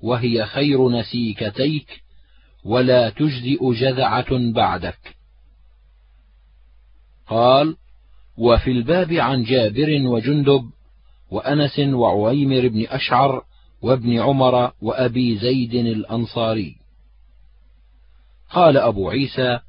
وهي 0.00 0.46
خير 0.46 0.88
نسيكتيك 0.90 2.02
ولا 2.64 3.10
تجزئ 3.10 3.72
جذعة 3.72 4.52
بعدك. 4.52 5.16
قال 7.26 7.76
وفي 8.38 8.70
الباب 8.70 9.12
عن 9.12 9.42
جابر 9.42 10.06
وجندب 10.06 10.70
وأنس 11.32 11.78
وعويمر 11.78 12.68
بن 12.68 12.86
أشعر 12.88 13.44
وابن 13.82 14.18
عمر 14.18 14.72
وأبي 14.82 15.38
زيد 15.38 15.74
الأنصاري. 15.74 16.76
قال 18.50 18.76
أبو 18.76 19.10
عيسى 19.10 19.60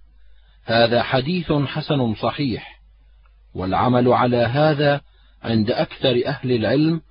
هذا 0.66 1.04
حديث 1.04 1.52
حسن 1.52 2.16
صحيح 2.16 2.82
والعمل 3.56 4.14
على 4.14 4.38
هذا 4.38 5.02
عند 5.44 5.72
أكثر 5.72 6.22
أهل 6.26 6.52
العلم 6.52 7.02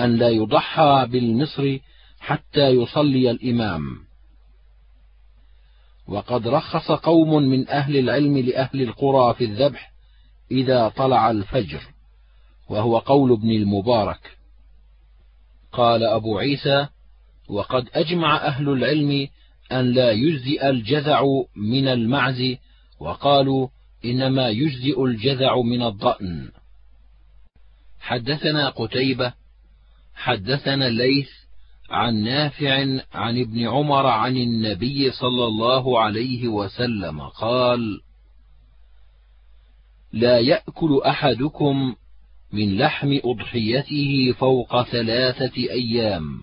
أن 0.00 0.16
لا 0.16 0.28
يضحى 0.28 1.06
بالمصر 1.10 1.78
حتى 2.20 2.68
يصلي 2.68 3.30
الإمام. 3.30 3.82
وقد 6.08 6.48
رخص 6.48 6.90
قوم 6.92 7.42
من 7.42 7.68
أهل 7.68 7.96
العلم 7.96 8.38
لأهل 8.38 8.82
القرى 8.82 9.34
في 9.34 9.44
الذبح 9.44 9.92
إذا 10.50 10.88
طلع 10.88 11.30
الفجر. 11.30 11.95
وهو 12.68 12.98
قول 12.98 13.32
ابن 13.32 13.50
المبارك. 13.50 14.36
قال 15.72 16.02
أبو 16.04 16.38
عيسى 16.38 16.86
وقد 17.48 17.88
أجمع 17.94 18.36
أهل 18.36 18.68
العلم 18.68 19.28
أن 19.72 19.92
لا 19.92 20.10
يجزئ 20.12 20.70
الجذع 20.70 21.22
من 21.56 21.88
المعز 21.88 22.56
وقالوا 23.00 23.68
إنما 24.04 24.48
يجزئ 24.48 25.04
الجذع 25.04 25.60
من 25.60 25.82
الضأن. 25.82 26.50
حدثنا 28.00 28.68
قتيبة 28.68 29.32
حدثنا 30.14 30.86
الليث 30.86 31.28
عن 31.90 32.14
نافع 32.14 33.00
عن 33.12 33.40
ابن 33.40 33.68
عمر 33.68 34.06
عن 34.06 34.36
النبي 34.36 35.10
صلى 35.10 35.44
الله 35.44 36.00
عليه 36.00 36.48
وسلم 36.48 37.20
قال 37.20 38.00
لا 40.12 40.38
يأكل 40.38 41.00
أحدكم 41.06 41.94
من 42.56 42.78
لحم 42.78 43.18
أضحيته 43.24 44.32
فوق 44.32 44.82
ثلاثة 44.82 45.56
أيام. 45.56 46.42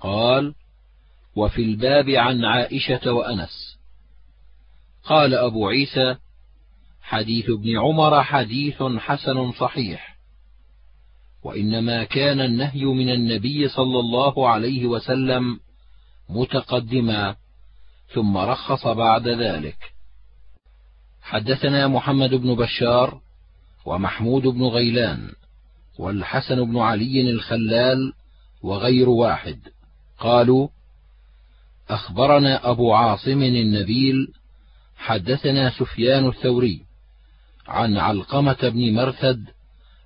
قال 0.00 0.54
وفي 1.36 1.62
الباب 1.62 2.10
عن 2.10 2.44
عائشة 2.44 3.12
وأنس. 3.12 3.78
قال 5.04 5.34
أبو 5.34 5.68
عيسى 5.68 6.16
حديث 7.02 7.50
ابن 7.50 7.78
عمر 7.78 8.22
حديث 8.22 8.82
حسن 8.82 9.52
صحيح. 9.52 10.16
وإنما 11.42 12.04
كان 12.04 12.40
النهي 12.40 12.84
من 12.84 13.10
النبي 13.10 13.68
صلى 13.68 14.00
الله 14.00 14.48
عليه 14.48 14.86
وسلم 14.86 15.60
متقدما 16.28 17.36
ثم 18.14 18.36
رخص 18.36 18.86
بعد 18.86 19.28
ذلك. 19.28 19.78
حدثنا 21.22 21.88
محمد 21.88 22.34
بن 22.34 22.54
بشار 22.54 23.20
ومحمود 23.84 24.42
بن 24.42 24.62
غيلان 24.62 25.32
والحسن 25.98 26.64
بن 26.64 26.78
علي 26.78 27.30
الخلال 27.30 28.12
وغير 28.62 29.08
واحد. 29.08 29.58
قالوا 30.18 30.68
أخبرنا 31.90 32.70
أبو 32.70 32.92
عاصم 32.92 33.42
النبيل 33.42 34.28
حدثنا 34.96 35.70
سفيان 35.70 36.28
الثوري 36.28 36.80
عن 37.68 37.96
علقمة 37.96 38.58
بن 38.62 38.94
مرثد 38.94 39.44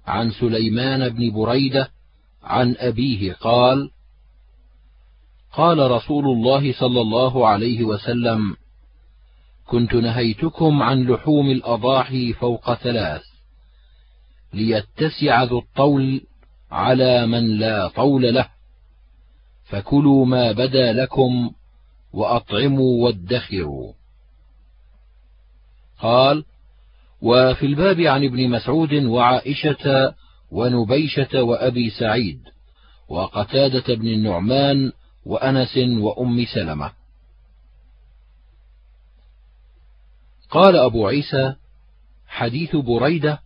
عن 0.07 0.31
سليمان 0.31 1.09
بن 1.09 1.31
بريدة 1.31 1.91
عن 2.43 2.75
أبيه 2.79 3.33
قال 3.33 3.91
قال 5.53 5.91
رسول 5.91 6.25
الله 6.25 6.73
صلى 6.73 7.01
الله 7.01 7.49
عليه 7.49 7.85
وسلم 7.85 8.57
كنت 9.67 9.95
نهيتكم 9.95 10.83
عن 10.83 11.03
لحوم 11.03 11.51
الأضاحي 11.51 12.33
فوق 12.33 12.75
ثلاث 12.75 13.23
ليتسع 14.53 15.43
ذو 15.43 15.59
الطول 15.59 16.21
على 16.71 17.27
من 17.27 17.59
لا 17.59 17.89
طول 17.89 18.35
له. 18.35 18.49
فكلوا 19.65 20.27
ما 20.27 20.53
بدا 20.53 20.93
لكم 20.93 21.51
وأطعموا 22.13 23.05
وادخروا. 23.05 23.93
قال 25.99 26.45
وفي 27.23 27.67
الباب 27.67 28.01
عن 28.01 28.25
ابن 28.25 28.51
مسعود 28.51 28.95
وعائشة 28.95 30.15
ونبيشة 30.51 31.43
وأبي 31.43 31.91
سعيد 31.91 32.41
وقتادة 33.09 33.95
بن 33.95 34.09
النعمان 34.09 34.93
وأنس 35.27 35.77
وأم 35.77 36.45
سلمة. 36.45 36.93
قال 40.51 40.77
أبو 40.77 41.07
عيسى 41.07 41.55
حديث 42.27 42.77
بريدة 42.77 43.41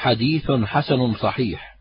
حديث 0.00 0.50
حسن 0.50 1.14
صحيح. 1.14 1.76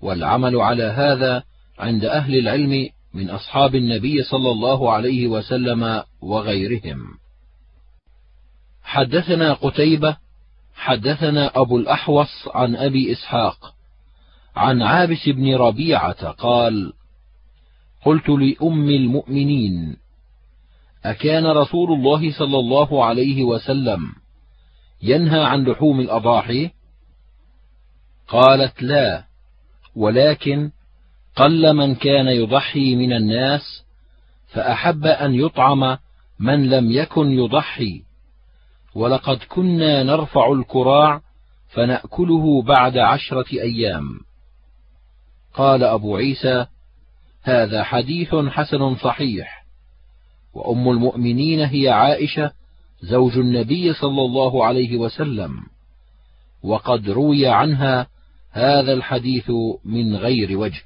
والعمل 0.00 0.56
على 0.56 0.82
هذا 0.82 1.42
عند 1.78 2.04
أهل 2.04 2.38
العلم 2.38 2.88
من 3.14 3.30
أصحاب 3.30 3.74
النبي 3.74 4.22
صلى 4.22 4.50
الله 4.50 4.92
عليه 4.92 5.26
وسلم 5.26 6.02
وغيرهم. 6.20 6.98
حدثنا 8.82 9.52
قتيبة 9.52 10.16
حدثنا 10.74 11.50
أبو 11.54 11.78
الأحوص 11.78 12.48
عن 12.54 12.76
أبي 12.76 13.12
إسحاق 13.12 13.74
عن 14.56 14.82
عابس 14.82 15.28
بن 15.28 15.54
ربيعة 15.54 16.30
قال 16.30 16.92
قلت 18.04 18.28
لأم 18.28 18.90
المؤمنين 18.90 19.96
أكان 21.04 21.46
رسول 21.46 21.92
الله 21.92 22.38
صلى 22.38 22.58
الله 22.58 23.04
عليه 23.04 23.44
وسلم 23.44 24.12
ينهى 25.02 25.44
عن 25.44 25.64
لحوم 25.64 26.00
الأضاحي؟ 26.00 26.70
قالت 28.28 28.82
لا 28.82 29.24
ولكن 29.96 30.70
قل 31.36 31.72
من 31.72 31.94
كان 31.94 32.26
يضحي 32.26 32.96
من 32.96 33.12
الناس 33.12 33.84
فأحب 34.46 35.06
أن 35.06 35.34
يطعم 35.34 35.98
من 36.38 36.70
لم 36.70 36.90
يكن 36.90 37.30
يضحي. 37.30 38.02
ولقد 38.94 39.38
كنا 39.48 40.02
نرفع 40.02 40.52
الكراع 40.52 41.20
فنأكله 41.68 42.62
بعد 42.62 42.98
عشرة 42.98 43.52
أيام. 43.52 44.20
قال 45.54 45.84
أبو 45.84 46.16
عيسى 46.16 46.66
هذا 47.42 47.82
حديث 47.82 48.34
حسن 48.34 48.96
صحيح. 48.96 49.64
وأم 50.54 50.90
المؤمنين 50.90 51.60
هي 51.60 51.88
عائشة 51.88 52.52
زوج 53.02 53.38
النبي 53.38 53.92
صلى 53.92 54.22
الله 54.22 54.64
عليه 54.64 54.96
وسلم. 54.96 55.60
وقد 56.62 57.10
روي 57.10 57.46
عنها 57.46 58.06
هذا 58.56 58.92
الحديث 58.92 59.50
من 59.84 60.16
غير 60.16 60.58
وجه. 60.58 60.82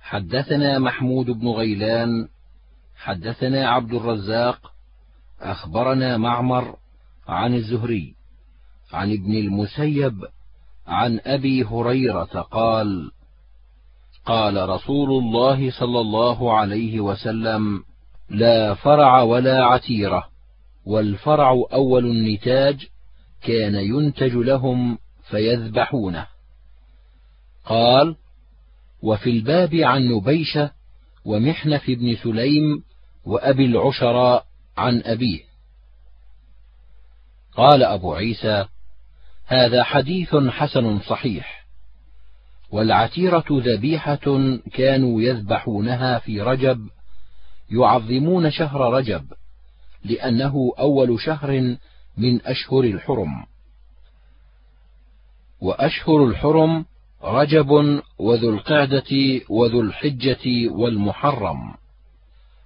حدثنا 0.00 0.78
محمود 0.78 1.26
بن 1.26 1.48
غيلان 1.48 2.28
حدثنا 2.96 3.68
عبد 3.68 3.94
الرزاق 3.94 4.72
أخبرنا 5.40 6.16
معمر 6.16 6.76
عن 7.28 7.54
الزهري 7.54 8.14
عن 8.92 9.12
ابن 9.12 9.34
المسيب 9.34 10.24
عن 10.86 11.20
أبي 11.24 11.64
هريرة 11.64 12.40
قال 12.40 13.10
قال 14.26 14.68
رسول 14.68 15.10
الله 15.10 15.70
صلى 15.70 16.00
الله 16.00 16.58
عليه 16.58 17.00
وسلم 17.00 17.84
لا 18.30 18.74
فرع 18.74 19.22
ولا 19.22 19.64
عتيرة 19.64 20.24
والفرع 20.86 21.50
أول 21.72 22.06
النتاج 22.06 22.86
كان 23.42 23.74
ينتج 23.74 24.34
لهم 24.34 24.98
فيذبحونه. 25.30 26.26
قال 27.64 28.16
وفي 29.02 29.30
الباب 29.30 29.74
عن 29.74 30.08
نبيشة 30.08 30.70
ومحنف 31.24 31.90
بن 31.90 32.16
سليم 32.16 32.82
وأبي 33.24 33.64
العشراء 33.64 34.46
عن 34.76 35.02
أبيه. 35.04 35.40
قال 37.52 37.82
أبو 37.82 38.14
عيسى 38.14 38.66
هذا 39.46 39.82
حديث 39.82 40.36
حسن 40.36 41.00
صحيح. 41.00 41.66
والعتيرة 42.70 43.44
ذبيحة 43.50 44.58
كانوا 44.72 45.22
يذبحونها 45.22 46.18
في 46.18 46.40
رجب 46.40 46.88
يعظمون 47.70 48.50
شهر 48.50 48.92
رجب 48.92 49.32
لأنه 50.04 50.72
أول 50.78 51.20
شهر 51.20 51.76
من 52.16 52.46
أشهر 52.46 52.84
الحرم. 52.84 53.49
وأشهر 55.60 56.24
الحرم 56.24 56.84
رجب 57.22 58.00
وذو 58.18 58.50
القعدة 58.50 59.40
وذو 59.48 59.80
الحجة 59.80 60.68
والمحرم. 60.70 61.74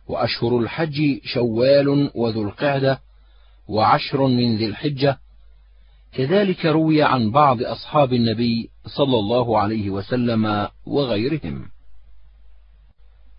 وأشهر 0.09 0.59
الحج 0.59 1.20
شوال 1.24 2.11
وذو 2.14 2.42
القعدة 2.42 3.00
وعشر 3.68 4.26
من 4.26 4.57
ذي 4.57 4.66
الحجة. 4.66 5.18
كذلك 6.12 6.66
روي 6.66 7.02
عن 7.02 7.30
بعض 7.30 7.62
أصحاب 7.62 8.12
النبي 8.12 8.70
صلى 8.87 9.18
الله 9.18 9.59
عليه 9.59 9.90
وسلم 9.90 10.68
وغيرهم. 10.87 11.70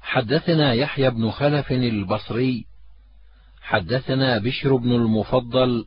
حدثنا 0.01 0.73
يحيى 0.73 1.09
بن 1.09 1.31
خلف 1.31 1.71
البصري 1.71 2.65
حدثنا 3.61 4.37
بشر 4.37 4.75
بن 4.75 4.91
المفضل 4.91 5.85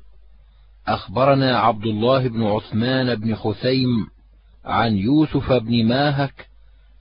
أخبرنا 0.88 1.58
عبد 1.58 1.86
الله 1.86 2.28
بن 2.28 2.42
عثمان 2.44 3.14
بن 3.14 3.34
خثيم 3.34 4.06
عن 4.64 4.96
يوسف 4.96 5.52
بن 5.52 5.84
ماهك 5.86 6.48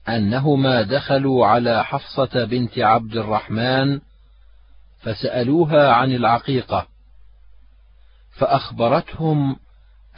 أنهما 0.08 0.82
دخلوا 0.82 1.46
على 1.46 1.84
حفصة 1.84 2.44
بنت 2.44 2.78
عبد 2.78 3.16
الرحمن 3.16 4.00
فسألوها 5.00 5.92
عن 5.92 6.12
العقيقة 6.12 6.86
فأخبرتهم 8.38 9.56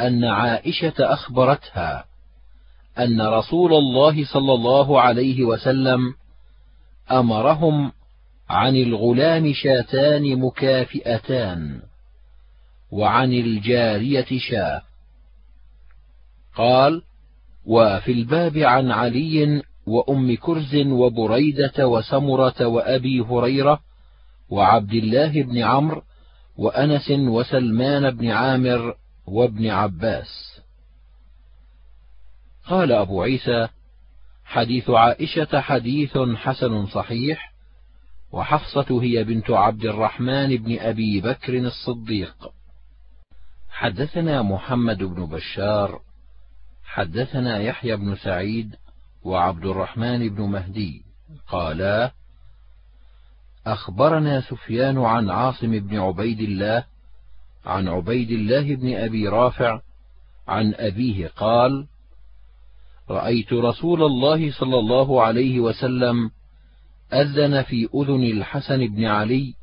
أن 0.00 0.24
عائشة 0.24 0.94
أخبرتها 0.98 2.04
أن 2.98 3.20
رسول 3.20 3.72
الله 3.72 4.24
صلى 4.24 4.52
الله 4.52 5.00
عليه 5.00 5.44
وسلم 5.44 6.14
أمرهم 7.10 7.92
عن 8.48 8.76
الغلام 8.76 9.52
شاتان 9.52 10.38
مكافئتان. 10.38 11.89
وعن 12.90 13.32
الجارية 13.32 14.38
شاه. 14.38 14.82
قال 16.54 17.02
وفي 17.66 18.12
الباب 18.12 18.58
عن 18.58 18.90
علي 18.90 19.62
وأم 19.86 20.36
كرز 20.36 20.76
وبريدة 20.76 21.88
وسمرة 21.88 22.66
وأبي 22.66 23.20
هريرة 23.20 23.80
وعبد 24.50 24.92
الله 24.92 25.42
بن 25.42 25.58
عمرو 25.58 26.02
وأنس 26.56 27.10
وسلمان 27.10 28.10
بن 28.10 28.30
عامر 28.30 28.94
وابن 29.26 29.66
عباس. 29.66 30.60
قال 32.66 32.92
أبو 32.92 33.22
عيسى 33.22 33.68
حديث 34.44 34.90
عائشة 34.90 35.60
حديث 35.60 36.18
حسن 36.18 36.86
صحيح 36.86 37.52
وحفصة 38.32 39.02
هي 39.02 39.24
بنت 39.24 39.50
عبد 39.50 39.84
الرحمن 39.84 40.56
بن 40.56 40.78
أبي 40.78 41.20
بكر 41.20 41.58
الصديق. 41.58 42.59
حدثنا 43.70 44.42
محمد 44.42 44.98
بن 44.98 45.26
بشار 45.26 46.00
حدثنا 46.84 47.58
يحيى 47.58 47.96
بن 47.96 48.16
سعيد 48.16 48.76
وعبد 49.22 49.66
الرحمن 49.66 50.28
بن 50.28 50.42
مهدي 50.42 51.02
قالا 51.48 52.12
أخبرنا 53.66 54.40
سفيان 54.40 54.98
عن 54.98 55.30
عاصم 55.30 55.70
بن 55.70 55.98
عبيد 55.98 56.40
الله 56.40 56.84
عن 57.66 57.88
عبيد 57.88 58.30
الله 58.30 58.74
بن 58.74 58.96
أبي 58.96 59.28
رافع 59.28 59.80
عن 60.48 60.74
أبيه 60.74 61.28
قال 61.28 61.86
رأيت 63.10 63.52
رسول 63.52 64.02
الله 64.02 64.52
صلى 64.52 64.78
الله 64.78 65.22
عليه 65.22 65.60
وسلم 65.60 66.30
أذن 67.12 67.62
في 67.62 67.88
أذن 67.94 68.22
الحسن 68.22 68.86
بن 68.86 69.04
علي 69.04 69.54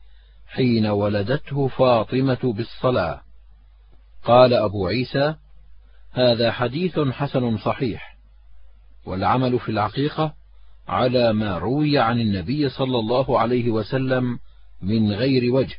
حين 0.48 0.86
ولدته 0.86 1.67
فاطمة 1.67 2.54
بالصلاة. 2.54 3.22
قال 4.28 4.54
أبو 4.54 4.88
عيسى 4.88 5.36
هذا 6.12 6.52
حديث 6.52 7.00
حسن 7.00 7.58
صحيح 7.58 8.18
والعمل 9.06 9.60
في 9.60 9.70
العقيقة 9.70 10.34
على 10.88 11.34
ما 11.34 11.58
روي 11.58 12.00
عن 12.00 12.20
النبي 12.20 12.70
صلى 12.70 13.00
الله 13.00 13.40
عليه 13.40 13.70
وسلم 13.72 14.40
من 14.82 15.12
غير 15.12 15.54
وجه 15.54 15.76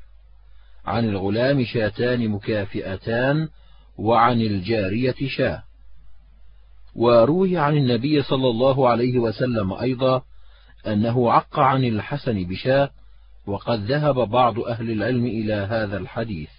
عن 0.86 1.08
الغلام 1.08 1.64
شاتان 1.64 2.28
مكافئتان 2.28 3.48
وعن 3.98 4.40
الجارية 4.40 5.14
شاة. 5.28 5.62
وروي 6.94 7.58
عن 7.58 7.76
النبي 7.76 8.22
صلى 8.22 8.48
الله 8.48 8.88
عليه 8.88 9.18
وسلم 9.18 9.72
أيضا 9.72 10.22
أنه 10.86 11.32
عق 11.32 11.58
عن 11.58 11.84
الحسن 11.84 12.44
بشاة 12.44 12.90
وقد 13.46 13.84
ذهب 13.84 14.14
بعض 14.14 14.58
أهل 14.58 14.90
العلم 14.90 15.26
إلى 15.26 15.54
هذا 15.54 15.96
الحديث. 15.96 16.57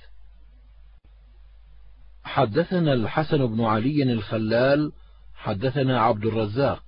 حدثنا 2.30 2.94
الحسن 2.94 3.48
بن 3.48 3.62
علي 3.64 4.04
الخلال 4.04 4.92
حدثنا 5.36 6.02
عبد 6.02 6.26
الرزاق. 6.26 6.84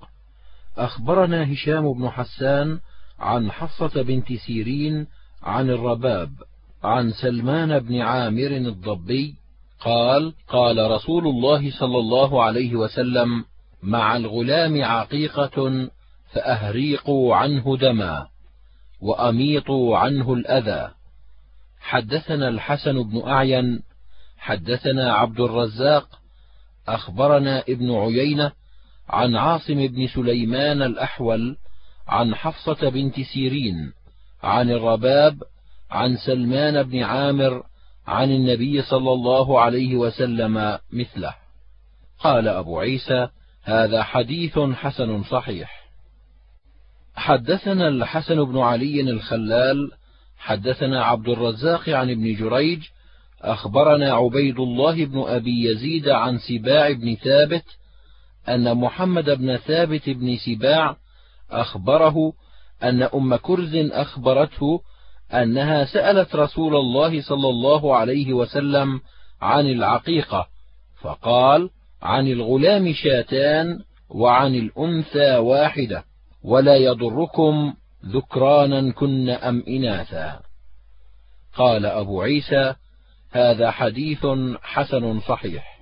أخبرنا 0.77 1.53
هشام 1.53 1.93
بن 1.93 2.09
حسان 2.09 2.79
عن 3.19 3.51
حفصة 3.51 4.01
بنت 4.01 4.33
سيرين 4.33 5.07
عن 5.43 5.69
الرباب 5.69 6.29
عن 6.83 7.11
سلمان 7.11 7.79
بن 7.79 8.01
عامر 8.01 8.47
الضبي 8.47 9.35
قال 9.79 10.33
قال 10.47 10.91
رسول 10.91 11.27
الله 11.27 11.71
صلى 11.71 11.97
الله 11.97 12.43
عليه 12.43 12.75
وسلم 12.75 13.45
مع 13.83 14.17
الغلام 14.17 14.83
عقيقة 14.83 15.89
فأهريقوا 16.33 17.35
عنه 17.35 17.77
دما 17.77 18.27
وأميطوا 19.01 19.97
عنه 19.97 20.33
الأذى 20.33 20.91
حدثنا 21.79 22.47
الحسن 22.47 23.03
بن 23.03 23.27
أعين 23.27 23.90
حدثنا 24.41 25.13
عبد 25.13 25.39
الرزاق 25.39 26.19
أخبرنا 26.87 27.63
ابن 27.69 27.95
عيينة 27.95 28.51
عن 29.09 29.35
عاصم 29.35 29.87
بن 29.87 30.07
سليمان 30.07 30.81
الأحول 30.81 31.57
عن 32.07 32.35
حفصة 32.35 32.89
بنت 32.89 33.21
سيرين 33.21 33.93
عن 34.43 34.71
الرباب 34.71 35.43
عن 35.91 36.17
سلمان 36.17 36.83
بن 36.83 37.03
عامر 37.03 37.63
عن 38.07 38.31
النبي 38.31 38.81
صلى 38.81 39.11
الله 39.11 39.61
عليه 39.61 39.95
وسلم 39.95 40.79
مثله. 40.91 41.35
قال 42.19 42.47
أبو 42.47 42.79
عيسى 42.79 43.27
هذا 43.63 44.03
حديث 44.03 44.59
حسن 44.59 45.23
صحيح. 45.23 45.81
حدثنا 47.15 47.87
الحسن 47.87 48.43
بن 48.43 48.57
علي 48.57 49.01
الخلال 49.01 49.91
حدثنا 50.37 51.03
عبد 51.03 51.29
الرزاق 51.29 51.89
عن 51.89 52.09
ابن 52.09 52.35
جريج 52.35 52.87
أخبرنا 53.41 54.13
عبيد 54.13 54.59
الله 54.59 55.05
بن 55.05 55.19
أبي 55.19 55.63
يزيد 55.65 56.09
عن 56.09 56.37
سباع 56.37 56.91
بن 56.91 57.15
ثابت 57.15 57.65
أن 58.49 58.77
محمد 58.77 59.29
بن 59.29 59.57
ثابت 59.57 60.09
بن 60.09 60.37
سباع 60.37 60.95
أخبره 61.51 62.33
أن 62.83 63.03
أم 63.03 63.35
كرز 63.35 63.75
أخبرته 63.75 64.81
أنها 65.33 65.85
سألت 65.85 66.35
رسول 66.35 66.75
الله 66.75 67.21
صلى 67.21 67.49
الله 67.49 67.95
عليه 67.95 68.33
وسلم 68.33 68.99
عن 69.41 69.67
العقيقة 69.67 70.47
فقال 71.01 71.69
عن 72.01 72.27
الغلام 72.27 72.93
شاتان 72.93 73.79
وعن 74.09 74.55
الأنثى 74.55 75.37
واحدة 75.37 76.03
ولا 76.43 76.75
يضركم 76.75 77.73
ذكرانا 78.05 78.91
كن 78.91 79.29
أم 79.29 79.63
إناثا. 79.67 80.39
قال 81.55 81.85
أبو 81.85 82.21
عيسى 82.21 82.75
هذا 83.31 83.71
حديث 83.71 84.25
حسن 84.61 85.19
صحيح. 85.19 85.81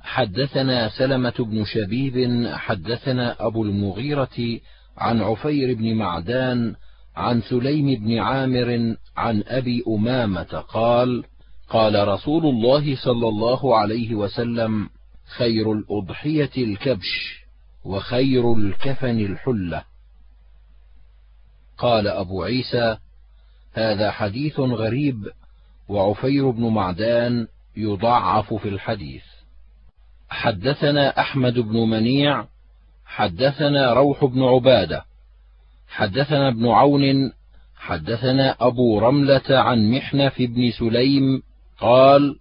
حدثنا 0.00 0.88
سلمة 0.88 1.34
بن 1.38 1.64
شبيب 1.64 2.46
حدثنا 2.54 3.46
أبو 3.46 3.62
المغيرة 3.64 4.60
عن 4.98 5.20
عفير 5.20 5.74
بن 5.74 5.94
معدان 5.94 6.74
عن 7.16 7.42
سليم 7.42 8.04
بن 8.04 8.18
عامر 8.18 8.96
عن 9.16 9.42
أبي 9.46 9.84
أمامة 9.88 10.64
قال 10.68 11.24
قال 11.68 12.08
رسول 12.08 12.46
الله 12.46 12.96
صلى 12.96 13.28
الله 13.28 13.78
عليه 13.78 14.14
وسلم 14.14 14.88
خير 15.36 15.72
الأضحية 15.72 16.50
الكبش 16.56 17.44
وخير 17.84 18.52
الكفن 18.52 19.20
الحلة. 19.20 19.84
قال 21.78 22.08
أبو 22.08 22.42
عيسى 22.42 22.96
هذا 23.72 24.10
حديث 24.10 24.60
غريب 24.60 25.28
وعفير 25.90 26.50
بن 26.50 26.66
معدان 26.66 27.46
يضعف 27.76 28.54
في 28.54 28.68
الحديث. 28.68 29.22
حدثنا 30.28 31.20
أحمد 31.20 31.58
بن 31.58 31.76
منيع 31.76 32.46
حدثنا 33.04 33.92
روح 33.92 34.24
بن 34.24 34.42
عبادة 34.42 35.04
حدثنا 35.88 36.48
ابن 36.48 36.68
عون 36.68 37.32
حدثنا 37.76 38.56
أبو 38.60 38.98
رملة 38.98 39.42
عن 39.50 39.90
محنف 39.90 40.42
بن 40.42 40.70
سليم 40.70 41.42
قال 41.80 42.36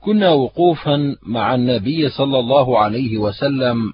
كنا 0.00 0.28
وقوفا 0.28 1.16
مع 1.22 1.54
النبي 1.54 2.08
صلى 2.08 2.38
الله 2.38 2.78
عليه 2.78 3.18
وسلم 3.18 3.92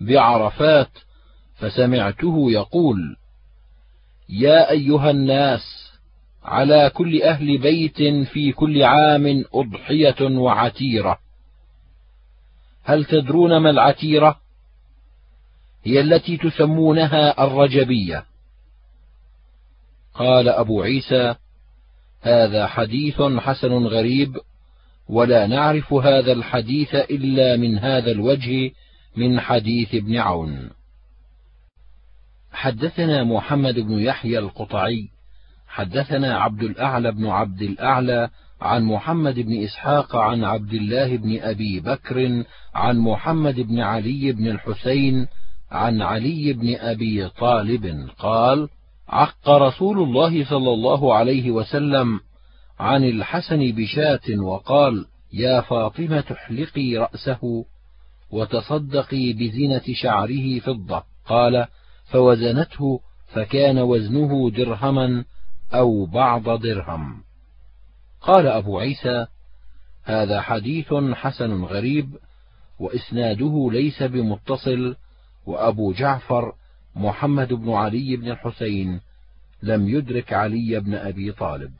بعرفات 0.00 0.90
فسمعته 1.56 2.50
يقول 2.50 3.16
يا 4.28 4.70
أيها 4.70 5.10
الناس 5.10 5.85
على 6.46 6.90
كل 6.94 7.22
أهل 7.22 7.58
بيت 7.58 8.02
في 8.32 8.52
كل 8.52 8.82
عام 8.82 9.44
أضحية 9.54 10.22
وعتيرة. 10.22 11.18
هل 12.84 13.04
تدرون 13.04 13.56
ما 13.56 13.70
العتيرة؟ 13.70 14.40
هي 15.84 16.00
التي 16.00 16.36
تسمونها 16.36 17.44
الرجبية. 17.44 18.24
قال 20.14 20.48
أبو 20.48 20.82
عيسى 20.82 21.34
هذا 22.20 22.66
حديث 22.66 23.22
حسن 23.22 23.72
غريب 23.72 24.36
ولا 25.08 25.46
نعرف 25.46 25.92
هذا 25.92 26.32
الحديث 26.32 26.94
إلا 26.94 27.56
من 27.56 27.78
هذا 27.78 28.10
الوجه 28.10 28.70
من 29.16 29.40
حديث 29.40 29.94
ابن 29.94 30.16
عون. 30.16 30.70
حدثنا 32.52 33.24
محمد 33.24 33.74
بن 33.74 33.98
يحيى 33.98 34.38
القطعي. 34.38 35.15
حدثنا 35.68 36.38
عبد 36.38 36.62
الأعلى 36.62 37.12
بن 37.12 37.26
عبد 37.26 37.62
الأعلى 37.62 38.28
عن 38.60 38.82
محمد 38.82 39.34
بن 39.34 39.62
إسحاق 39.64 40.16
عن 40.16 40.44
عبد 40.44 40.72
الله 40.72 41.16
بن 41.16 41.40
أبي 41.40 41.80
بكر 41.80 42.44
عن 42.74 42.98
محمد 42.98 43.60
بن 43.60 43.80
علي 43.80 44.32
بن 44.32 44.48
الحسين 44.48 45.26
عن 45.70 46.02
علي 46.02 46.52
بن 46.52 46.76
أبي 46.76 47.28
طالب 47.28 48.08
قال 48.18 48.68
عق 49.08 49.48
رسول 49.48 49.98
الله 49.98 50.44
صلى 50.44 50.72
الله 50.72 51.14
عليه 51.14 51.50
وسلم 51.50 52.20
عن 52.80 53.04
الحسن 53.04 53.72
بشاة 53.72 54.40
وقال 54.40 55.06
يا 55.32 55.60
فاطمة 55.60 56.24
احلقي 56.32 56.96
رأسه 56.96 57.64
وتصدقي 58.30 59.32
بزنة 59.32 59.94
شعره 59.94 60.58
فضة 60.58 61.02
قال 61.26 61.66
فوزنته 62.10 63.00
فكان 63.34 63.78
وزنه 63.78 64.50
درهما 64.50 65.24
أو 65.74 66.06
بعض 66.06 66.60
درهم. 66.60 67.22
قال 68.20 68.46
أبو 68.46 68.78
عيسى 68.78 69.26
هذا 70.04 70.40
حديث 70.40 70.94
حسن 70.94 71.64
غريب 71.64 72.16
وإسناده 72.78 73.68
ليس 73.72 74.02
بمتصل 74.02 74.96
وأبو 75.46 75.92
جعفر 75.92 76.52
محمد 76.96 77.52
بن 77.52 77.72
علي 77.72 78.16
بن 78.16 78.30
الحسين 78.30 79.00
لم 79.62 79.88
يدرك 79.88 80.32
علي 80.32 80.80
بن 80.80 80.94
أبي 80.94 81.32
طالب. 81.32 81.72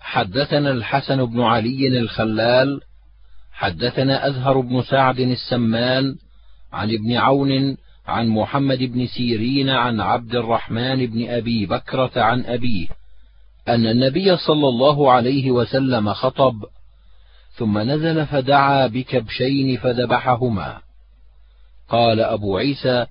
حدثنا 0.00 0.70
الحسن 0.70 1.24
بن 1.24 1.40
علي 1.40 1.98
الخلال 1.98 2.80
حدثنا 3.52 4.28
أزهر 4.28 4.60
بن 4.60 4.82
سعد 4.82 5.20
السمان 5.20 6.16
عن 6.72 6.90
ابن 6.90 7.16
عون 7.16 7.76
عن 8.08 8.28
محمد 8.28 8.78
بن 8.78 9.06
سيرين 9.06 9.70
عن 9.70 10.00
عبد 10.00 10.34
الرحمن 10.34 11.06
بن 11.06 11.28
أبي 11.28 11.66
بكرة 11.66 12.10
عن 12.16 12.44
أبيه 12.44 12.88
أن 13.68 13.86
النبي 13.86 14.36
صلى 14.36 14.68
الله 14.68 15.12
عليه 15.12 15.50
وسلم 15.50 16.12
خطب 16.12 16.64
ثم 17.52 17.78
نزل 17.78 18.26
فدعا 18.26 18.86
بكبشين 18.86 19.76
فذبحهما. 19.76 20.78
قال 21.88 22.20
أبو 22.20 22.56
عيسى 22.56 23.06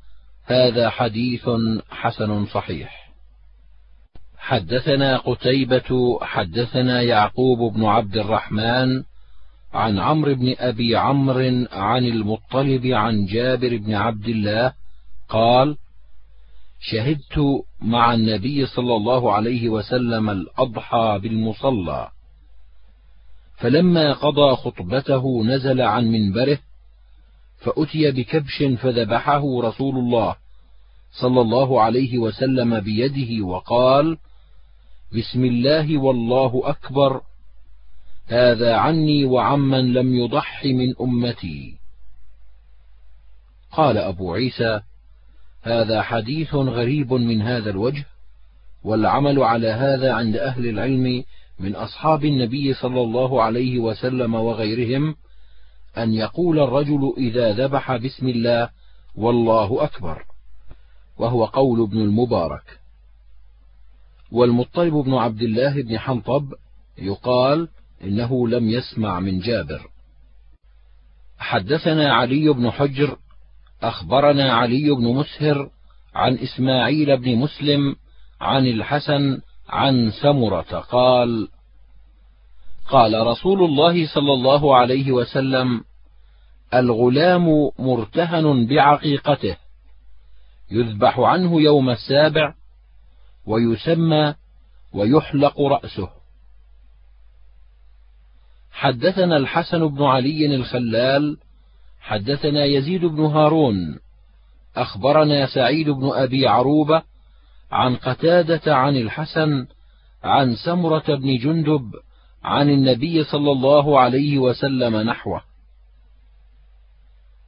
هذا 0.45 0.89
حديث 0.89 1.49
حسن 1.89 2.45
صحيح. 2.45 3.11
حدثنا 4.37 5.17
قتيبة 5.17 6.19
حدثنا 6.21 7.01
يعقوب 7.01 7.73
بن 7.73 7.85
عبد 7.85 8.17
الرحمن 8.17 9.03
عن 9.73 9.99
عمرو 9.99 10.35
بن 10.35 10.55
أبي 10.59 10.95
عمرو 10.95 11.65
عن 11.71 12.05
المطلب 12.05 12.85
عن 12.85 13.25
جابر 13.25 13.77
بن 13.77 13.93
عبد 13.93 14.27
الله 14.27 14.73
قال 15.29 15.77
شهدت 16.79 17.65
مع 17.81 18.13
النبي 18.13 18.65
صلى 18.65 18.95
الله 18.95 19.33
عليه 19.33 19.69
وسلم 19.69 20.29
الأضحى 20.29 21.19
بالمصلى. 21.21 22.09
فلما 23.57 24.13
قضى 24.13 24.55
خطبته 24.55 25.43
نزل 25.43 25.81
عن 25.81 26.05
منبره 26.05 26.59
فأتي 27.57 28.11
بكبش 28.11 28.63
فذبحه 28.81 29.61
رسول 29.61 29.95
الله 29.97 30.35
صلى 31.11 31.41
الله 31.41 31.81
عليه 31.81 32.17
وسلم 32.17 32.79
بيده 32.79 33.45
وقال 33.45 34.17
بسم 35.17 35.45
الله 35.45 35.97
والله 35.97 36.61
أكبر 36.63 37.21
هذا 38.27 38.75
عني 38.75 39.25
وعمن 39.25 39.93
لم 39.93 40.15
يضح 40.15 40.65
من 40.65 40.93
أمتي. 41.01 41.77
قال 43.71 43.97
أبو 43.97 44.33
عيسى 44.33 44.81
هذا 45.67 46.01
حديث 46.01 46.55
غريب 46.55 47.13
من 47.13 47.41
هذا 47.41 47.69
الوجه 47.69 48.05
والعمل 48.83 49.43
على 49.43 49.67
هذا 49.67 50.13
عند 50.13 50.35
أهل 50.35 50.69
العلم 50.69 51.23
من 51.59 51.75
أصحاب 51.75 52.25
النبي 52.25 52.73
صلى 52.73 53.01
الله 53.01 53.43
عليه 53.43 53.79
وسلم 53.79 54.35
وغيرهم 54.35 55.15
أن 55.97 56.13
يقول 56.13 56.59
الرجل 56.59 57.13
إذا 57.17 57.51
ذبح 57.51 57.95
بسم 57.95 58.27
الله 58.27 58.69
والله 59.15 59.83
أكبر 59.83 60.23
وهو 61.17 61.45
قول 61.45 61.81
ابن 61.81 62.01
المبارك. 62.01 62.79
والمطلب 64.31 64.93
بن 64.93 65.13
عبد 65.13 65.41
الله 65.41 65.81
بن 65.81 65.99
حنطب 65.99 66.53
يقال 66.97 67.69
إنه 68.03 68.47
لم 68.47 68.69
يسمع 68.69 69.19
من 69.19 69.39
جابر. 69.39 69.89
حدثنا 71.37 72.13
علي 72.13 72.49
بن 72.49 72.71
حجر 72.71 73.17
أخبرنا 73.83 74.53
علي 74.53 74.89
بن 74.89 75.03
مسهر 75.03 75.69
عن 76.15 76.37
إسماعيل 76.37 77.17
بن 77.17 77.35
مسلم 77.35 77.95
عن 78.41 78.67
الحسن 78.67 79.41
عن 79.69 80.11
سمرة 80.21 80.79
قال 80.79 81.47
قال 82.89 83.27
رسول 83.27 83.63
الله 83.63 84.07
صلى 84.07 84.33
الله 84.33 84.77
عليه 84.77 85.11
وسلم 85.11 85.83
الغلام 86.73 87.71
مرتهن 87.79 88.65
بعقيقته 88.67 89.57
يذبح 90.71 91.19
عنه 91.19 91.61
يوم 91.61 91.89
السابع 91.89 92.53
ويسمى 93.45 94.35
ويحلق 94.93 95.61
رأسه. 95.61 96.09
حدثنا 98.71 99.37
الحسن 99.37 99.87
بن 99.87 100.03
علي 100.03 100.55
الخلال 100.55 101.37
حدثنا 102.07 102.65
يزيد 102.65 103.05
بن 103.05 103.25
هارون 103.25 103.99
أخبرنا 104.75 105.45
سعيد 105.45 105.89
بن 105.89 106.09
أبي 106.13 106.47
عروبة 106.47 107.01
عن 107.71 107.95
قتادة 107.95 108.75
عن 108.75 108.95
الحسن 108.97 109.67
عن 110.23 110.55
سمرة 110.55 111.15
بن 111.15 111.37
جندب 111.37 111.91
عن 112.43 112.69
النبي 112.69 113.23
صلى 113.23 113.51
الله 113.51 113.99
عليه 113.99 114.37
وسلم 114.37 114.97
نحوه. 114.97 115.41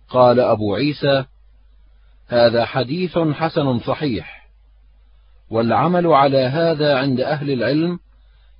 قال 0.09 0.39
أبو 0.39 0.75
عيسى 0.75 1.25
هذا 2.27 2.65
حديث 2.65 3.17
حسن 3.17 3.79
صحيح 3.79 4.49
والعمل 5.49 6.07
على 6.07 6.37
هذا 6.37 6.97
عند 6.97 7.19
أهل 7.19 7.51
العلم 7.51 7.99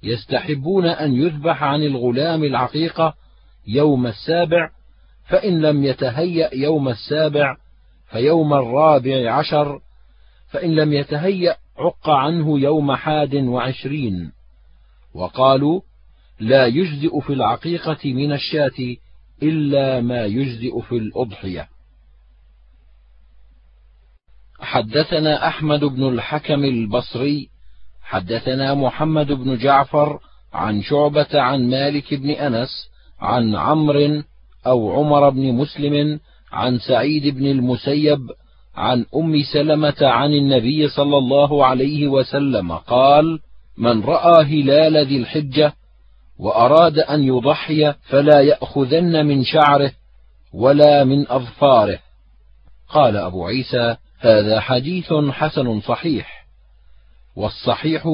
يستحبون 0.04 0.86
أن 0.86 1.16
يذبح 1.16 1.64
عن 1.64 1.84
الغلام 1.84 2.44
العقيقة 2.44 3.14
يوم 3.68 4.08
السابع 4.08 4.79
فإن 5.30 5.62
لم 5.62 5.84
يتهيأ 5.84 6.56
يوم 6.56 6.90
السابع 6.90 7.58
فيوم 8.12 8.54
الرابع 8.54 9.34
عشر 9.34 9.82
فإن 10.52 10.76
لم 10.76 10.94
يتهيأ 10.94 11.56
عق 11.78 12.10
عنه 12.10 12.60
يوم 12.60 12.96
حاد 12.96 13.36
وعشرين. 13.36 14.32
وقالوا 15.14 15.82
لا 16.40 16.66
يجزئ 16.66 17.20
في 17.20 17.34
العقيقة 17.34 18.14
من 18.14 18.32
الشاة 18.32 18.96
إلا 19.44 20.02
ما 20.02 20.26
يجزئ 20.26 20.82
في 20.82 20.98
الأضحية. 20.98 21.68
حدثنا 24.60 25.48
أحمد 25.48 25.80
بن 25.80 26.08
الحكم 26.08 26.64
البصري 26.64 27.50
حدثنا 28.02 28.74
محمد 28.74 29.32
بن 29.32 29.58
جعفر 29.58 30.20
عن 30.54 30.82
شعبة 30.82 31.42
عن 31.42 31.70
مالك 31.70 32.14
بن 32.14 32.30
أنس 32.30 32.90
عن 33.20 33.56
عمرو 33.56 34.24
أو 34.68 34.92
عمر 34.92 35.30
بن 35.30 35.54
مسلم 35.54 36.20
عن 36.52 36.80
سعيد 36.80 37.36
بن 37.38 37.46
المسيب 37.46 38.20
عن 38.76 39.06
أم 39.16 39.42
سلمة 39.54 39.96
عن 40.02 40.34
النبي 40.34 40.88
صلى 40.88 41.18
الله 41.18 41.66
عليه 41.66 42.08
وسلم 42.08 42.72
قال: 42.72 43.40
من 43.78 44.04
رأى 44.04 44.44
هلال 44.44 45.08
ذي 45.08 45.18
الحجة 45.18 45.74
وأراد 46.40 47.00
أن 47.00 47.24
يضحي 47.24 47.94
فلا 47.94 48.42
يأخذن 48.42 49.26
من 49.26 49.44
شعره 49.44 49.92
ولا 50.54 51.04
من 51.04 51.32
أظفاره. 51.32 52.00
قال 52.90 53.18
أبو 53.18 53.46
عيسى: 53.46 53.96
هذا 54.20 54.60
حديث 54.60 55.14
حسن 55.14 55.82
صحيح، 55.82 56.46
والصحيح 57.36 58.08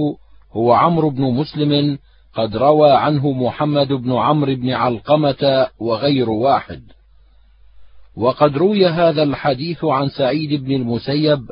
هو 0.51 0.73
عمرو 0.73 1.09
بن 1.09 1.23
مسلم 1.23 1.97
قد 2.35 2.57
روى 2.57 2.91
عنه 2.91 3.31
محمد 3.31 3.87
بن 3.87 4.11
عمرو 4.11 4.55
بن 4.55 4.69
علقمة 4.71 5.67
وغير 5.79 6.29
واحد. 6.29 6.81
وقد 8.15 8.57
روي 8.57 8.87
هذا 8.87 9.23
الحديث 9.23 9.85
عن 9.85 10.09
سعيد 10.09 10.63
بن 10.63 10.71
المسيب 10.75 11.51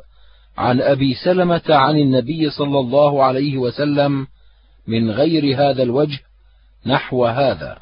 عن 0.57 0.81
أبي 0.81 1.13
سلمة 1.13 1.61
عن 1.69 1.97
النبي 1.97 2.49
صلى 2.49 2.79
الله 2.79 3.23
عليه 3.23 3.57
وسلم 3.57 4.27
من 4.87 5.11
غير 5.11 5.57
هذا 5.57 5.83
الوجه 5.83 6.19
نحو 6.85 7.25
هذا. 7.25 7.77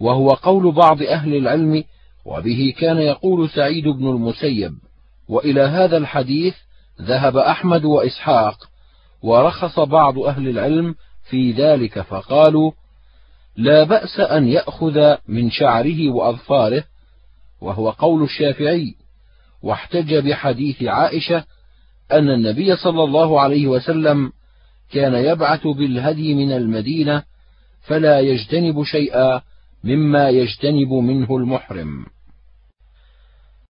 وهو 0.00 0.30
قول 0.30 0.72
بعض 0.72 1.02
أهل 1.02 1.34
العلم 1.36 1.84
وبه 2.24 2.74
كان 2.78 2.98
يقول 2.98 3.50
سعيد 3.50 3.88
بن 3.88 4.08
المسيب. 4.08 4.72
وإلى 5.28 5.60
هذا 5.60 5.96
الحديث 5.96 6.54
ذهب 7.02 7.36
أحمد 7.36 7.84
وإسحاق 7.84 8.68
ورخص 9.22 9.80
بعض 9.80 10.18
أهل 10.18 10.48
العلم 10.48 10.94
في 11.30 11.52
ذلك 11.52 12.00
فقالوا 12.00 12.72
لا 13.56 13.84
بأس 13.84 14.20
أن 14.20 14.48
يأخذ 14.48 15.16
من 15.28 15.50
شعره 15.50 16.10
وأظفاره 16.10 16.84
وهو 17.60 17.90
قول 17.90 18.22
الشافعي 18.22 18.94
واحتج 19.62 20.14
بحديث 20.14 20.82
عائشة 20.82 21.44
أن 22.12 22.30
النبي 22.30 22.76
صلى 22.76 23.04
الله 23.04 23.40
عليه 23.40 23.66
وسلم 23.66 24.32
كان 24.92 25.14
يبعث 25.14 25.66
بالهدي 25.66 26.34
من 26.34 26.52
المدينة 26.52 27.22
فلا 27.82 28.20
يجتنب 28.20 28.84
شيئا 28.84 29.42
مما 29.84 30.28
يجتنب 30.28 30.92
منه 30.92 31.36
المحرم. 31.36 32.06